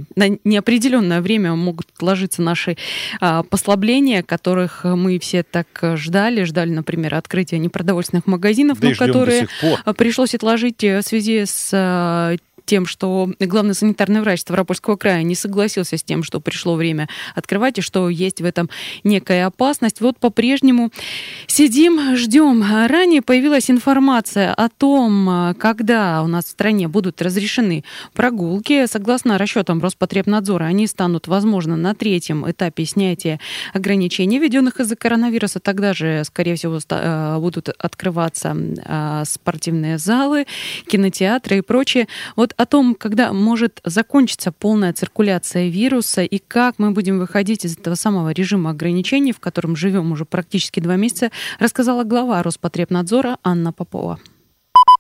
неопределенное 0.45 1.21
время 1.21 1.55
могут 1.55 1.89
отложиться 1.95 2.43
наши 2.43 2.77
послабления, 3.21 4.23
которых 4.23 4.85
мы 4.85 5.19
все 5.19 5.43
так 5.43 5.67
ждали, 5.95 6.45
ждали, 6.45 6.71
например, 6.71 7.15
открытия 7.15 7.59
непродовольственных 7.59 8.27
магазинов, 8.27 8.81
да 8.81 8.89
но 8.89 8.95
которые 8.95 9.49
пришлось 10.09 10.35
отложить 10.35 10.83
э, 10.85 11.01
в 11.01 11.03
связи 11.03 11.45
с 11.45 11.69
э, 11.71 12.39
тем, 12.69 12.87
что 12.87 13.31
главный 13.41 13.75
санитарный 13.75 14.21
врач 14.21 14.41
Ставропольского 14.41 14.97
края 14.97 15.23
не 15.23 15.35
согласился 15.35 15.97
с 15.97 16.03
тем, 16.03 16.23
что 16.23 16.39
пришло 16.39 16.75
время 16.75 17.09
открывать 17.35 17.79
и 17.79 17.81
что 17.81 18.11
есть 18.11 18.41
в 18.41 18.45
этом 18.45 18.69
некая 19.05 19.47
опасность. 19.47 20.01
Вот 20.01 20.19
по-прежнему 20.19 20.91
сидим, 21.47 22.15
ждем. 22.15 22.63
Ранее 22.63 23.23
появилась 23.23 23.71
информация 23.71 24.53
о 24.53 24.69
том, 24.69 25.55
когда 25.59 26.23
у 26.23 26.27
нас 26.27 26.45
в 26.45 26.49
стране 26.49 26.89
будут 26.89 27.23
разрешены 27.23 27.85
прогулки. 28.13 28.87
Согласно 28.87 29.39
расчетам 29.39 29.81
Роспотребнадзора, 29.81 30.65
они 30.65 30.87
станут, 30.87 31.27
возможно, 31.27 31.77
на 31.77 31.95
третьем 31.95 32.49
этапе 32.49 32.85
снятия 32.85 33.41
ограничений, 33.73 34.39
введенных 34.39 34.79
из-за 34.81 34.95
коронавируса. 34.95 35.59
Тогда 35.59 35.95
же, 35.95 36.23
скорее 36.25 36.57
всего, 36.57 36.79
э, 36.91 37.39
будут 37.39 37.71
открываться 37.71 38.55
э, 38.55 39.23
спортивные 39.25 39.97
залы, 39.97 40.47
кинотеатры 40.87 41.59
и 41.59 41.61
прочее. 41.63 42.09
Вот 42.37 42.53
о 42.59 42.67
том, 42.67 42.95
когда 42.97 43.33
может 43.33 43.81
закончиться 43.85 44.51
полная 44.51 44.93
циркуляция 44.93 45.69
вируса 45.69 46.23
и 46.23 46.39
как 46.39 46.75
мы 46.79 46.91
будем 46.91 47.19
выходить 47.21 47.65
из 47.65 47.79
этого 47.79 47.95
самого 47.95 48.31
режима 48.31 48.71
ограничений, 48.71 49.33
в 49.33 49.39
котором 49.39 49.77
живем 49.77 50.11
уже 50.11 50.25
практически 50.25 50.81
два 50.81 50.97
месяца, 50.97 51.31
рассказала 51.61 52.03
глава 52.03 52.43
Роспотребнадзора 52.43 53.39
Анна 53.45 53.73
Попова 53.73 54.19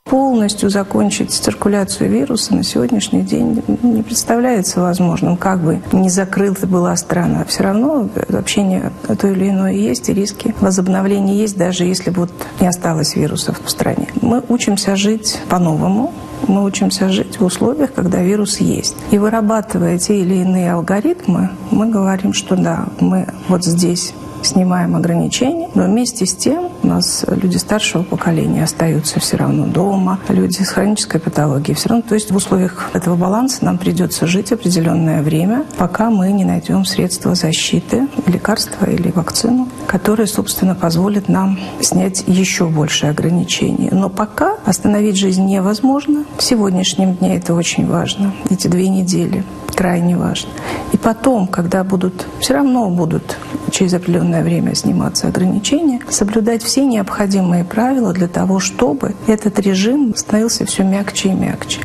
полностью 0.08 0.70
закончить 0.70 1.32
циркуляцию 1.32 2.10
вируса 2.10 2.54
на 2.54 2.62
сегодняшний 2.62 3.22
день 3.22 3.62
не 3.82 4.02
представляется 4.02 4.80
возможным. 4.80 5.36
Как 5.36 5.60
бы 5.60 5.80
не 5.92 6.10
закрыта 6.10 6.66
была 6.66 6.96
страна, 6.96 7.44
все 7.44 7.64
равно 7.64 8.08
общение 8.32 8.92
то 9.18 9.28
или 9.28 9.50
иное 9.50 9.72
есть, 9.72 10.08
и 10.08 10.14
риски 10.14 10.54
возобновления 10.60 11.36
есть, 11.36 11.56
даже 11.56 11.84
если 11.84 12.10
вот 12.10 12.30
не 12.60 12.66
осталось 12.66 13.16
вирусов 13.16 13.60
в 13.64 13.70
стране. 13.70 14.08
Мы 14.22 14.42
учимся 14.48 14.96
жить 14.96 15.38
по-новому, 15.48 16.12
мы 16.46 16.64
учимся 16.64 17.08
жить 17.08 17.40
в 17.40 17.44
условиях, 17.44 17.92
когда 17.92 18.22
вирус 18.22 18.58
есть. 18.58 18.96
И 19.10 19.18
вырабатывая 19.18 19.98
те 19.98 20.20
или 20.20 20.36
иные 20.36 20.72
алгоритмы, 20.72 21.50
мы 21.70 21.88
говорим, 21.88 22.32
что 22.32 22.56
да, 22.56 22.86
мы 23.00 23.26
вот 23.48 23.64
здесь 23.64 24.14
снимаем 24.48 24.96
ограничения, 24.96 25.68
но 25.74 25.84
вместе 25.84 26.26
с 26.26 26.34
тем 26.34 26.70
у 26.82 26.86
нас 26.86 27.24
люди 27.28 27.56
старшего 27.56 28.02
поколения 28.02 28.64
остаются 28.64 29.20
все 29.20 29.36
равно 29.36 29.66
дома, 29.66 30.18
люди 30.28 30.62
с 30.62 30.68
хронической 30.68 31.20
патологией 31.20 31.74
все 31.76 31.90
равно. 31.90 32.04
То 32.08 32.14
есть 32.14 32.30
в 32.30 32.36
условиях 32.36 32.90
этого 32.94 33.16
баланса 33.16 33.64
нам 33.64 33.78
придется 33.78 34.26
жить 34.26 34.52
определенное 34.52 35.22
время, 35.22 35.64
пока 35.76 36.10
мы 36.10 36.32
не 36.32 36.44
найдем 36.44 36.84
средства 36.84 37.34
защиты, 37.34 38.08
лекарства 38.26 38.86
или 38.86 39.10
вакцину, 39.10 39.68
которые, 39.86 40.26
собственно, 40.26 40.74
позволят 40.74 41.28
нам 41.28 41.58
снять 41.80 42.24
еще 42.26 42.66
больше 42.66 43.06
ограничений. 43.06 43.90
Но 43.92 44.08
пока 44.08 44.56
остановить 44.64 45.16
жизнь 45.16 45.44
невозможно. 45.44 46.24
В 46.36 46.42
сегодняшнем 46.42 47.14
дне 47.14 47.36
это 47.36 47.54
очень 47.54 47.86
важно. 47.86 48.32
Эти 48.50 48.68
две 48.68 48.88
недели 48.88 49.44
крайне 49.74 50.16
важно. 50.16 50.50
И 50.92 50.96
потом, 50.96 51.46
когда 51.46 51.84
будут, 51.84 52.26
все 52.40 52.54
равно 52.54 52.90
будут 52.90 53.36
через 53.70 53.94
определенное 53.94 54.42
время 54.42 54.74
сниматься 54.74 55.28
ограничения, 55.28 56.00
соблюдать 56.08 56.62
все 56.62 56.84
необходимые 56.84 57.64
правила 57.64 58.12
для 58.12 58.28
того, 58.28 58.60
чтобы 58.60 59.14
этот 59.26 59.58
режим 59.58 60.14
становился 60.16 60.66
все 60.66 60.84
мягче 60.84 61.30
и 61.30 61.32
мягче. 61.32 61.80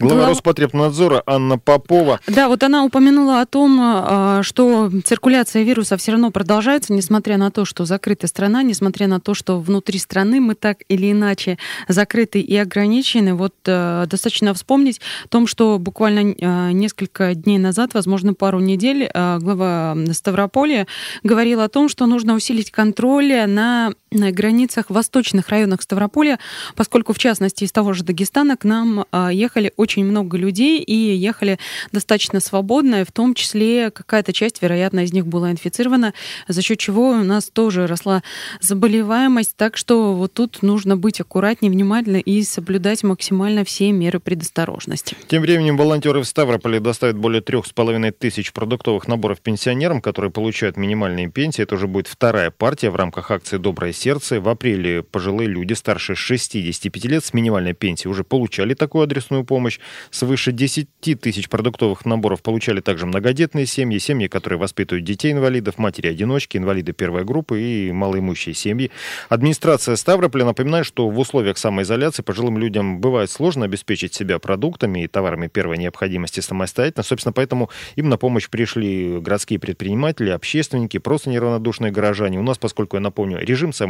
Глава 0.00 0.16
Глав... 0.16 0.28
Роспотребнадзора 0.30 1.22
Анна 1.26 1.58
Попова. 1.58 2.20
Да, 2.28 2.48
вот 2.48 2.62
она 2.62 2.84
упомянула 2.84 3.40
о 3.40 3.46
том, 3.46 3.78
а, 3.80 4.42
что 4.44 4.90
циркуляция 5.04 5.64
вируса 5.64 5.96
все 5.96 6.12
равно 6.12 6.30
продолжается, 6.30 6.92
несмотря 6.92 7.36
на 7.36 7.50
то, 7.50 7.64
что 7.64 7.84
закрыта 7.84 8.28
страна, 8.28 8.62
несмотря 8.62 9.08
на 9.08 9.18
то, 9.18 9.34
что 9.34 9.58
внутри 9.58 9.98
страны 9.98 10.40
мы 10.40 10.54
так 10.54 10.78
или 10.88 11.10
иначе 11.10 11.58
закрыты 11.88 12.40
и 12.40 12.56
ограничены. 12.56 13.34
Вот 13.34 13.54
а, 13.66 14.06
достаточно 14.06 14.54
вспомнить 14.54 15.00
о 15.24 15.28
том, 15.28 15.48
что 15.48 15.80
буквально 15.80 16.34
а, 16.40 16.70
несколько 16.70 17.34
дней 17.34 17.58
назад, 17.58 17.94
возможно, 17.94 18.34
пару 18.34 18.60
недель, 18.60 19.10
глава 19.12 19.96
Ставрополя 20.12 20.86
говорил 21.24 21.60
о 21.60 21.68
том, 21.68 21.88
что 21.88 22.06
нужно 22.06 22.34
усилить 22.34 22.70
контроль 22.70 23.46
на 23.46 23.92
на 24.10 24.32
границах 24.32 24.90
восточных 24.90 25.48
районах 25.48 25.82
Ставрополя, 25.82 26.38
поскольку, 26.74 27.12
в 27.12 27.18
частности, 27.18 27.64
из 27.64 27.72
того 27.72 27.92
же 27.92 28.04
Дагестана 28.04 28.56
к 28.56 28.64
нам 28.64 29.04
ехали 29.30 29.72
очень 29.76 30.04
много 30.04 30.36
людей 30.36 30.80
и 30.80 30.94
ехали 30.94 31.58
достаточно 31.92 32.40
свободно, 32.40 33.02
и 33.02 33.04
в 33.04 33.12
том 33.12 33.34
числе 33.34 33.90
какая-то 33.90 34.32
часть, 34.32 34.62
вероятно, 34.62 35.00
из 35.00 35.12
них 35.12 35.26
была 35.26 35.50
инфицирована, 35.50 36.14
за 36.46 36.62
счет 36.62 36.78
чего 36.78 37.10
у 37.10 37.24
нас 37.24 37.50
тоже 37.50 37.86
росла 37.86 38.22
заболеваемость. 38.60 39.56
Так 39.56 39.76
что 39.76 40.14
вот 40.14 40.32
тут 40.32 40.62
нужно 40.62 40.96
быть 40.96 41.20
аккуратнее, 41.20 41.70
внимательно 41.70 42.16
и 42.16 42.42
соблюдать 42.42 43.02
максимально 43.02 43.64
все 43.64 43.92
меры 43.92 44.20
предосторожности. 44.20 45.16
Тем 45.28 45.42
временем 45.42 45.76
волонтеры 45.76 46.20
в 46.20 46.24
Ставрополе 46.24 46.80
доставят 46.80 47.16
более 47.16 47.42
трех 47.42 47.66
с 47.66 47.72
половиной 47.72 48.10
тысяч 48.10 48.52
продуктовых 48.52 49.08
наборов 49.08 49.40
пенсионерам, 49.40 50.00
которые 50.00 50.30
получают 50.30 50.76
минимальные 50.76 51.28
пенсии. 51.28 51.62
Это 51.62 51.74
уже 51.74 51.86
будет 51.86 52.06
вторая 52.06 52.50
партия 52.50 52.90
в 52.90 52.96
рамках 52.96 53.30
акции 53.30 53.56
«Доброе 53.58 53.92
сердце». 53.98 54.40
В 54.40 54.48
апреле 54.48 55.02
пожилые 55.02 55.48
люди 55.48 55.74
старше 55.74 56.14
65 56.14 57.04
лет 57.04 57.24
с 57.24 57.34
минимальной 57.34 57.74
пенсией 57.74 58.10
уже 58.10 58.24
получали 58.24 58.74
такую 58.74 59.04
адресную 59.04 59.44
помощь. 59.44 59.78
Свыше 60.10 60.52
10 60.52 60.88
тысяч 61.20 61.48
продуктовых 61.48 62.04
наборов 62.04 62.42
получали 62.42 62.80
также 62.80 63.06
многодетные 63.06 63.66
семьи, 63.66 63.98
семьи, 63.98 64.28
которые 64.28 64.58
воспитывают 64.58 65.04
детей-инвалидов, 65.04 65.78
матери-одиночки, 65.78 66.56
инвалиды 66.56 66.92
первой 66.92 67.24
группы 67.24 67.60
и 67.60 67.92
малоимущие 67.92 68.54
семьи. 68.54 68.90
Администрация 69.28 69.96
Ставрополя 69.96 70.44
напоминает, 70.44 70.86
что 70.86 71.08
в 71.08 71.18
условиях 71.18 71.58
самоизоляции 71.58 72.22
пожилым 72.22 72.58
людям 72.58 73.00
бывает 73.00 73.30
сложно 73.30 73.64
обеспечить 73.64 74.14
себя 74.14 74.38
продуктами 74.38 75.04
и 75.04 75.08
товарами 75.08 75.48
первой 75.48 75.78
необходимости 75.78 76.40
самостоятельно. 76.40 77.02
Собственно, 77.02 77.32
поэтому 77.32 77.70
им 77.96 78.08
на 78.08 78.16
помощь 78.16 78.48
пришли 78.48 79.18
городские 79.20 79.58
предприниматели, 79.58 80.30
общественники, 80.30 80.98
просто 80.98 81.30
неравнодушные 81.30 81.90
горожане. 81.90 82.38
У 82.38 82.42
нас, 82.42 82.58
поскольку, 82.58 82.96
я 82.96 83.00
напомню, 83.00 83.38
режим 83.40 83.72
самоизоляции 83.72 83.87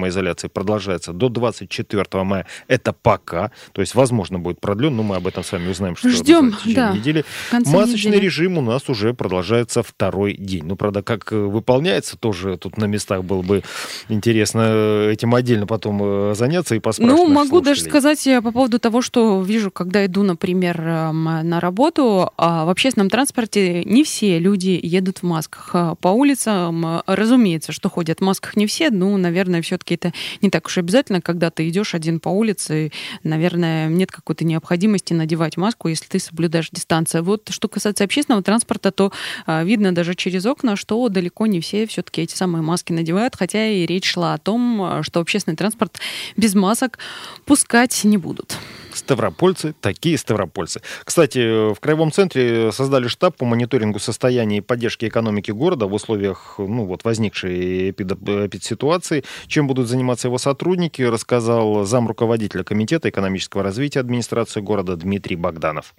продолжается 0.53 1.13
до 1.13 1.29
24 1.29 2.25
мая. 2.25 2.47
Это 2.69 2.93
пока. 2.93 3.51
То 3.73 3.81
есть, 3.81 3.95
возможно, 3.95 4.39
будет 4.39 4.61
продлен, 4.61 4.95
но 4.95 5.03
мы 5.03 5.17
об 5.17 5.27
этом 5.27 5.43
с 5.43 5.53
вами 5.53 5.69
узнаем 5.69 5.89
знаем, 5.95 5.97
что 5.97 6.09
Ждем, 6.11 6.53
в 6.53 6.75
да, 6.75 6.93
недели. 6.93 7.25
Масочный 7.53 8.13
недели. 8.13 8.25
режим 8.25 8.59
у 8.59 8.61
нас 8.61 8.89
уже 8.89 9.15
продолжается 9.15 9.83
второй 9.83 10.35
день. 10.35 10.65
Ну, 10.65 10.77
правда, 10.77 11.03
как 11.03 11.33
э, 11.33 11.37
выполняется, 11.37 12.17
тоже 12.17 12.57
тут 12.57 12.77
на 12.77 12.85
местах 12.85 13.25
было 13.25 13.43
бы 13.43 13.63
интересно 14.09 14.63
э, 14.65 15.11
этим 15.13 15.35
отдельно 15.35 15.67
потом 15.67 16.01
э, 16.03 16.35
заняться 16.35 16.75
и 16.75 16.81
поспрашивать. 16.81 17.29
Ну, 17.29 17.33
могу 17.33 17.61
даже 17.61 17.83
сказать 17.83 18.27
по 18.43 18.53
поводу 18.53 18.79
того, 18.79 19.03
что 19.03 19.43
вижу, 19.43 19.71
когда 19.71 20.05
иду, 20.05 20.23
например, 20.23 20.79
на 20.79 21.61
работу, 21.61 22.31
а 22.37 22.65
в 22.65 22.71
общественном 22.71 23.11
транспорте 23.11 23.85
не 23.85 24.05
все 24.05 24.39
люди 24.39 24.79
едут 24.83 25.19
в 25.19 25.23
масках. 25.23 25.97
По 26.01 26.09
улицам, 26.09 27.03
разумеется, 27.07 27.73
что 27.73 27.89
ходят 27.89 28.21
в 28.21 28.23
масках 28.23 28.57
не 28.57 28.67
все, 28.67 28.91
ну, 28.91 29.17
наверное, 29.17 29.63
все-таки 29.63 29.88
это 29.95 30.13
не 30.43 30.51
так 30.51 30.67
уж 30.67 30.79
обязательно, 30.79 31.21
когда 31.21 31.51
ты 31.51 31.69
идешь 31.69 31.95
один 31.95 32.21
по 32.21 32.29
улице, 32.29 32.93
наверное, 33.23 33.89
нет 33.89 34.11
какой-то 34.11 34.45
необходимости 34.45 35.13
надевать 35.13 35.57
маску 35.57 35.69
маску, 35.69 35.89
если 35.89 36.07
ты 36.07 36.19
соблюдаешь 36.19 36.71
дистанцию. 36.71 37.23
Вот 37.23 37.51
что 37.51 37.69
касается 37.69 38.05
общественного 38.05 38.43
транспорта, 38.43 38.91
то 38.91 39.13
а, 39.47 39.63
видно 39.65 39.95
даже 39.95 40.15
через 40.15 40.47
окна, 40.47 40.77
что 40.77 41.09
далеко 41.09 41.47
не 41.47 41.61
все 41.61 41.87
все-таки 41.87 42.23
эти 42.23 42.35
самые 42.35 42.63
маски 42.63 42.93
надевают, 42.93 43.37
хотя 43.37 43.67
и 43.67 43.87
речь 43.87 44.11
шла 44.11 44.35
о 44.35 44.39
том, 44.39 44.81
а, 44.83 45.03
что 45.03 45.21
общественный 45.21 45.57
транспорт 45.57 46.01
без 46.37 46.55
масок 46.55 46.99
пускать 47.45 48.05
не 48.05 48.17
будут. 48.17 48.57
Ставропольцы, 48.99 49.75
такие 49.81 50.19
ставропольцы. 50.19 50.81
Кстати, 51.05 51.73
в 51.73 51.79
Краевом 51.81 52.13
центре 52.13 52.73
создали 52.73 53.09
штаб 53.09 53.37
по 53.37 53.45
мониторингу 53.45 53.99
состояния 53.99 54.59
и 54.59 54.61
поддержки 54.61 55.07
экономики 55.07 55.51
города 55.51 55.87
в 55.87 55.95
условиях 55.95 56.57
ну, 56.59 56.85
вот, 56.85 57.05
возникшей 57.05 57.91
эпидситуации. 57.91 59.25
Чем 59.47 59.67
будут 59.67 59.89
заниматься 59.89 60.29
его 60.29 60.39
сотрудники, 60.39 61.03
рассказал 61.03 61.85
зам 61.85 62.09
руководителя 62.09 62.65
Комитета 62.65 63.09
экономического 63.09 63.63
развития 63.63 64.01
администрации 64.01 64.61
города 64.61 64.97
Дмитрий 64.97 65.37
Богданов. 65.37 65.95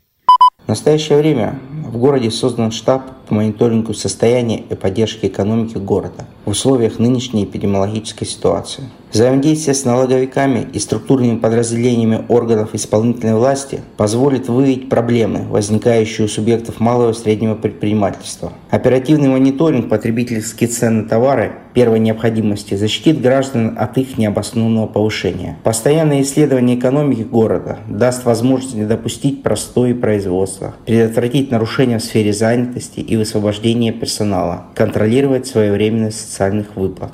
В 0.66 0.68
настоящее 0.68 1.18
время 1.18 1.60
в 1.72 1.98
городе 1.98 2.30
создан 2.30 2.72
штаб 2.72 3.26
по 3.28 3.34
мониторингу 3.34 3.94
состояния 3.94 4.60
и 4.60 4.76
поддержке 4.76 5.28
экономики 5.28 5.78
города 5.78 6.28
в 6.46 6.50
условиях 6.50 7.00
нынешней 7.00 7.46
эпидемиологической 7.46 8.28
ситуации. 8.28 8.84
Взаимодействие 9.12 9.74
с 9.74 9.86
налоговиками 9.86 10.68
и 10.72 10.78
структурными 10.78 11.38
подразделениями 11.38 12.26
органов 12.28 12.76
исполнительной 12.76 13.34
власти 13.34 13.82
позволит 13.98 14.50
выявить 14.50 14.88
проблемы, 14.88 15.46
возникающие 15.50 16.26
у 16.26 16.30
субъектов 16.30 16.80
малого 16.80 17.10
и 17.10 17.16
среднего 17.16 17.56
предпринимательства. 17.56 18.54
Оперативный 18.70 19.30
мониторинг 19.30 19.90
потребительских 19.90 20.70
цен 20.70 20.98
на 20.98 21.10
товары 21.10 21.54
первой 21.74 22.00
необходимости 22.00 22.76
защитит 22.76 23.20
граждан 23.20 23.76
от 23.80 23.98
их 23.98 24.20
необоснованного 24.20 24.86
повышения. 24.86 25.58
Постоянное 25.64 26.22
исследование 26.22 26.78
экономики 26.78 27.22
города 27.22 27.80
даст 27.88 28.26
возможность 28.26 28.76
не 28.76 28.86
допустить 28.86 29.42
простое 29.42 29.96
производства, 29.96 30.76
предотвратить 30.86 31.50
нарушения 31.50 31.98
в 31.98 32.04
сфере 32.04 32.32
занятости 32.32 33.00
и 33.00 33.18
высвобождения 33.18 33.92
персонала, 33.92 34.66
контролировать 34.76 35.48
своевременность 35.48 36.20
социальных 36.20 36.76
выплат. 36.76 37.12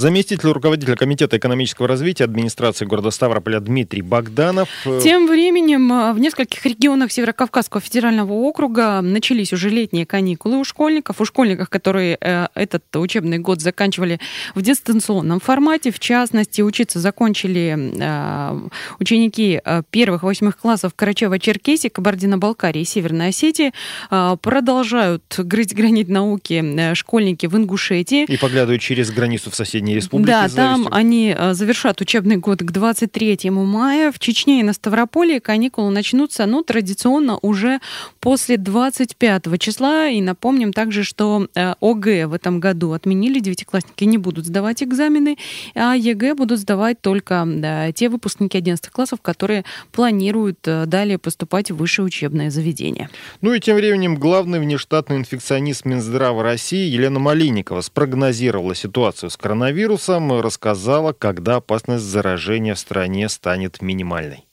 Заместитель 0.00 0.48
руководителя 0.48 0.96
Комитета 0.96 1.36
экономического 1.36 1.86
развития 1.86 2.24
администрации 2.24 2.86
города 2.86 3.10
Ставрополя 3.10 3.60
Дмитрий 3.60 4.00
Богданов. 4.00 4.70
Э, 4.86 4.98
Тем 5.02 5.26
временем 5.26 5.92
э, 5.92 6.14
в 6.14 6.18
нескольких 6.18 6.64
регионах 6.64 7.12
Северокавказского 7.12 7.82
федерального 7.82 8.32
округа 8.32 9.02
начались 9.02 9.52
уже 9.52 9.68
летние 9.68 10.06
каникулы 10.06 10.56
у 10.56 10.64
школьников. 10.64 11.20
У 11.20 11.26
школьников, 11.26 11.68
которые 11.68 12.16
э, 12.18 12.46
этот 12.54 12.82
учебный 12.96 13.36
год 13.40 13.60
заканчивали 13.60 14.20
в 14.54 14.62
дистанционном 14.62 15.38
формате. 15.38 15.90
В 15.90 15.98
частности, 15.98 16.62
учиться 16.62 16.98
закончили 16.98 17.76
ученики 18.98 19.60
первых 19.90 20.22
восьмых 20.22 20.56
классов 20.56 20.92
Карачева-Черкесии, 20.96 21.90
Кабардино-Балкарии 21.90 22.80
и 22.80 22.84
Северной 22.86 23.28
Осетии. 23.28 23.74
Продолжают 24.08 25.24
грызть 25.36 25.74
гранит 25.74 26.08
науки 26.08 26.94
школьники 26.94 27.44
в 27.44 27.54
Ингушетии. 27.54 28.24
И 28.24 28.38
поглядывают 28.38 28.80
через 28.80 29.10
границу 29.10 29.50
в 29.50 29.54
соседние 29.54 29.89
соседней 29.90 29.94
республики. 29.94 30.26
Да, 30.26 30.48
там 30.48 30.88
они 30.90 31.34
э, 31.36 31.54
завершат 31.54 32.00
учебный 32.00 32.36
год 32.36 32.60
к 32.60 32.70
23 32.70 33.50
мая. 33.50 34.12
В 34.12 34.18
Чечне 34.18 34.60
и 34.60 34.62
на 34.62 34.72
Ставрополье 34.72 35.40
каникулы 35.40 35.90
начнутся, 35.90 36.46
ну, 36.46 36.62
традиционно 36.62 37.38
уже 37.42 37.80
после 38.20 38.56
25 38.56 39.58
числа. 39.58 40.08
И 40.08 40.20
напомним 40.20 40.72
также, 40.72 41.04
что 41.04 41.46
э, 41.54 41.74
ОГЭ 41.80 42.26
в 42.26 42.34
этом 42.34 42.60
году 42.60 42.92
отменили. 42.92 43.40
Девятиклассники 43.40 44.04
не 44.04 44.18
будут 44.18 44.46
сдавать 44.46 44.82
экзамены, 44.82 45.36
а 45.74 45.94
ЕГЭ 45.94 46.34
будут 46.34 46.60
сдавать 46.60 47.00
только 47.00 47.44
да, 47.46 47.92
те 47.92 48.08
выпускники 48.08 48.58
11 48.58 48.90
классов, 48.90 49.20
которые 49.20 49.64
планируют 49.92 50.58
э, 50.66 50.86
далее 50.86 51.18
поступать 51.18 51.70
в 51.70 51.76
высшее 51.76 52.06
учебное 52.06 52.50
заведение. 52.50 53.08
Ну 53.40 53.54
и 53.54 53.60
тем 53.60 53.76
временем 53.76 54.16
главный 54.16 54.60
внештатный 54.60 55.16
инфекционист 55.16 55.84
Минздрава 55.84 56.42
России 56.42 56.88
Елена 56.88 57.18
Малинникова 57.18 57.80
спрогнозировала 57.80 58.74
ситуацию 58.74 59.30
с 59.30 59.36
коронавирусом 59.36 59.79
коронавирусом, 59.80 60.40
рассказала, 60.40 61.12
когда 61.12 61.56
опасность 61.56 62.04
заражения 62.04 62.74
в 62.74 62.78
стране 62.78 63.28
станет 63.28 63.82
минимальной. 63.82 64.46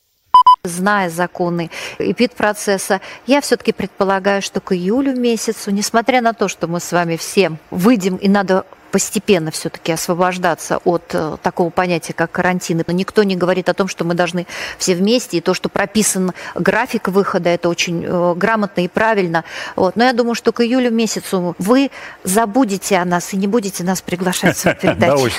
Зная 0.64 1.10
законы 1.10 1.70
эпидпроцесса, 1.98 3.00
я 3.26 3.42
все-таки 3.42 3.72
предполагаю, 3.72 4.42
что 4.42 4.60
к 4.60 4.74
июлю 4.74 5.16
месяцу, 5.16 5.72
несмотря 5.72 6.22
на 6.22 6.34
то, 6.34 6.48
что 6.48 6.68
мы 6.68 6.80
с 6.80 6.92
вами 6.92 7.16
всем 7.16 7.58
выйдем 7.72 8.18
и 8.18 8.28
надо 8.28 8.66
постепенно 8.98 9.52
все-таки 9.52 9.92
освобождаться 9.92 10.80
от 10.84 11.04
э, 11.14 11.38
такого 11.44 11.70
понятия, 11.70 12.14
как 12.14 12.32
карантин. 12.32 12.84
Но 12.88 12.94
никто 12.96 13.22
не 13.22 13.36
говорит 13.36 13.70
о 13.70 13.76
том, 13.76 13.88
что 13.88 14.04
мы 14.06 14.16
должны 14.16 14.48
все 14.80 14.96
вместе, 14.96 15.38
и 15.38 15.42
то, 15.42 15.54
что 15.54 15.70
прописан 15.70 16.32
график 16.56 17.08
выхода, 17.08 17.52
это 17.52 17.70
очень 17.70 18.04
э, 18.04 18.34
грамотно 18.36 18.82
и 18.82 18.88
правильно. 18.88 19.44
Вот. 19.76 19.98
Но 19.98 20.04
я 20.04 20.14
думаю, 20.14 20.34
что 20.34 20.52
к 20.52 20.62
июлю 20.62 20.90
месяцу 20.90 21.56
вы 21.60 21.92
забудете 22.24 22.98
о 22.98 23.06
нас 23.06 23.36
и 23.36 23.38
не 23.38 23.46
будете 23.46 23.84
нас 23.84 24.02
приглашать 24.02 24.58
в 24.58 24.74
передачу. 24.74 25.30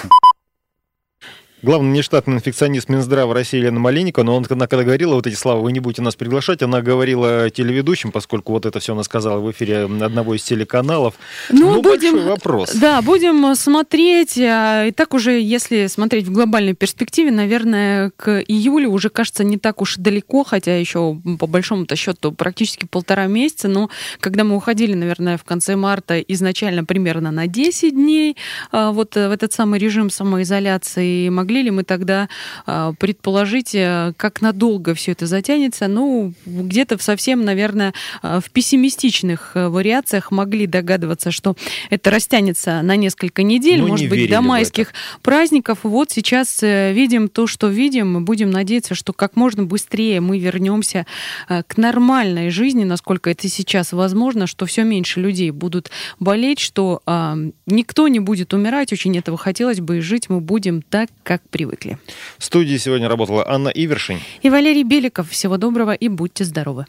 Главный 1.61 1.91
нештатный 1.91 2.37
инфекционист 2.37 2.89
Минздрава 2.89 3.35
России 3.35 3.59
Елена 3.59 3.81
Малинникова, 3.81 4.23
но 4.23 4.37
он, 4.37 4.45
когда 4.45 4.85
говорила 4.85 5.17
вот 5.17 5.27
эти 5.27 5.35
слова, 5.35 5.61
вы 5.61 5.73
не 5.73 5.81
будете 5.81 6.03
нас 6.03 6.15
приглашать, 6.15 6.63
она 6.63 6.83
говорила 6.83 7.51
телеведущим, 7.51 8.13
поскольку 8.13 8.53
вот 8.53 8.65
это 8.65 8.79
все 8.79 8.93
она 8.93 9.03
сказала 9.03 9.41
в 9.41 9.51
эфире 9.51 9.87
одного 9.87 10.37
из 10.37 10.45
телеканалов. 10.45 11.15
Ну, 11.51 11.73
ну 11.73 11.83
будем, 11.83 12.29
вопрос. 12.29 12.75
Да, 12.75 13.03
будем 13.03 13.57
смотреть. 13.57 14.39
А, 14.39 14.87
и 14.87 14.93
так 14.93 15.15
уже, 15.15 15.41
если 15.41 15.89
смотреть 15.89 16.27
в 16.27 16.33
глобальной 16.33 16.75
перспективе, 16.75 17.33
наверное, 17.33 18.13
к 18.15 18.41
июлю 18.47 18.91
уже 18.91 19.09
кажется 19.09 19.43
не 19.43 19.59
так 19.59 19.83
уж 19.83 19.97
далеко, 19.97 20.45
хотя 20.45 20.79
еще 20.79 21.21
по 21.41 21.49
большому-то 21.49 21.97
счету 21.97 22.31
практически 22.31 22.87
полтора 22.87 23.27
месяца. 23.27 23.67
Но 23.67 23.91
когда 24.21 24.45
мы 24.45 24.55
уходили, 24.55 24.95
наверное, 24.95 25.37
в 25.37 25.43
конце 25.43 25.75
марта 25.75 26.21
изначально 26.21 26.85
примерно 26.85 27.33
на 27.33 27.49
10 27.49 27.95
дней, 27.95 28.37
а, 28.71 28.93
вот 28.93 29.17
в 29.17 29.33
этот 29.33 29.53
самый 29.53 29.81
режим 29.81 30.09
самоизоляции, 30.09 31.29
могли 31.31 31.48
ли 31.57 31.71
мы 31.71 31.85
тогда 31.85 32.29
а, 32.67 32.93
предположить, 32.93 33.75
э, 33.75 34.13
как 34.17 34.41
надолго 34.41 34.95
все 34.95 35.13
это 35.13 35.27
затянется? 35.27 35.89
Ну, 35.89 36.33
где-то 36.47 36.99
в 36.99 37.03
совсем, 37.03 37.45
наверное, 37.45 37.95
а, 38.23 38.41
в 38.41 38.51
пессимистичных 38.51 39.53
э, 39.55 39.69
вариациях 39.69 40.31
могли 40.31 40.67
догадываться, 40.67 41.31
что 41.31 41.57
это 41.91 42.11
растянется 42.11 42.83
на 42.83 42.97
несколько 42.97 43.43
недель, 43.43 43.81
ну, 43.81 43.89
может 43.89 44.09
быть, 44.09 44.31
до 44.31 44.41
майских 44.41 44.93
праздников. 45.23 45.81
Вот 45.83 46.11
сейчас 46.11 46.63
э, 46.63 46.93
видим 46.93 47.29
то, 47.29 47.47
что 47.47 47.69
видим, 47.69 48.19
и 48.19 48.21
будем 48.21 48.51
надеяться, 48.51 48.95
что 48.95 49.13
как 49.13 49.37
можно 49.37 49.65
быстрее 49.65 50.21
мы 50.21 50.39
вернемся 50.39 51.07
к 51.49 51.77
нормальной 51.77 52.51
жизни, 52.51 52.85
насколько 52.85 53.31
это 53.31 53.49
сейчас 53.49 53.93
возможно, 53.93 54.47
что 54.47 54.67
все 54.67 54.85
меньше 54.85 55.21
людей 55.21 55.51
будут 55.51 55.91
болеть, 56.21 56.61
что 56.61 57.03
э, 57.07 57.51
никто 57.67 58.09
не 58.09 58.21
будет 58.21 58.55
умирать, 58.55 58.93
очень 58.93 59.17
этого 59.17 59.39
хотелось 59.39 59.81
бы, 59.81 59.99
и 59.99 60.01
жить 60.01 60.29
мы 60.29 60.41
будем 60.41 60.83
так, 60.83 61.09
как 61.23 61.38
как 61.39 61.49
привыкли. 61.51 61.99
В 62.39 62.45
студии 62.45 62.77
сегодня 62.77 63.09
работала 63.09 63.49
Анна 63.49 63.69
Ивершин. 63.69 64.21
И 64.43 64.51
Валерий 64.51 64.83
Беликов. 64.83 65.31
Всего 65.31 65.57
доброго 65.57 65.93
и 65.93 66.09
будьте 66.09 66.45
здоровы. 66.45 66.87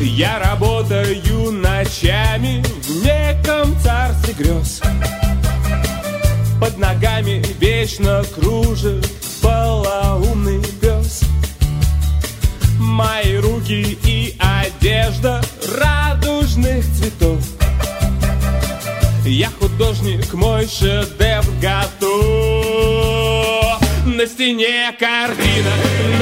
Я 0.00 0.38
работаю 0.38 1.50
ночами 1.52 2.62
в 2.82 3.04
неком 3.04 3.78
царстве 3.80 4.34
грез. 4.34 4.80
Под 6.60 6.78
ногами 6.78 7.42
вечно 7.58 8.22
кружит 8.34 9.08
полоумный 9.42 10.62
пес. 10.80 11.22
Мои 12.78 13.36
руки 13.38 13.98
и 14.04 14.36
одежда 14.38 15.40
радужных 15.80 16.84
цветов. 16.96 17.40
Я 19.24 19.50
художник, 19.50 20.32
мой 20.32 20.66
шедевр 20.66 21.44
готов 21.60 22.37
на 24.18 24.26
стене 24.26 24.92
картина. 24.98 26.17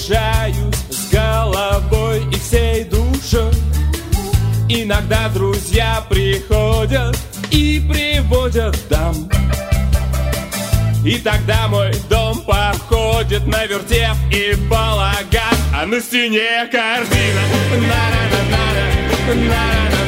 Погружаюсь 0.00 0.74
с 0.90 1.10
головой 1.12 2.22
и 2.32 2.36
всей 2.36 2.84
душой. 2.84 3.52
Иногда 4.68 5.28
друзья 5.28 6.04
приходят 6.08 7.16
и 7.50 7.80
приводят 7.80 8.76
дам. 8.88 9.28
И 11.04 11.18
тогда 11.18 11.68
мой 11.68 11.92
дом 12.08 12.42
походит 12.42 13.46
на 13.46 13.64
вертеп 13.64 14.16
и 14.30 14.54
балаган 14.68 15.56
А 15.74 15.86
на 15.86 16.00
стене 16.00 16.68
картина. 16.70 17.40
На 17.72 18.30
на 19.34 19.99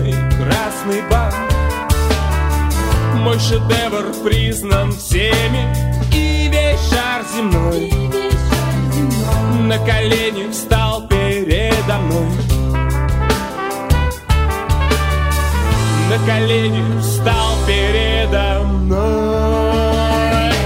огромный 0.00 0.14
красный 0.38 1.02
бант 1.10 1.34
Мой 3.14 3.38
шедевр 3.38 4.12
признан 4.24 4.92
всеми. 4.92 5.74
И 6.12 6.48
весь 6.48 6.80
шар 6.90 7.22
земной. 7.34 7.92
На 9.66 9.78
колени 9.78 10.50
встал 10.50 11.06
передо 11.06 11.98
мной. 11.98 12.30
На 16.08 16.18
колени 16.26 17.00
встал 17.00 17.54
передо 17.66 18.64
мной. 18.64 18.98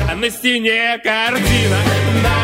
А 0.08 0.14
на 0.14 0.30
стене 0.30 0.98
картина. 1.02 1.78
На 2.22 2.43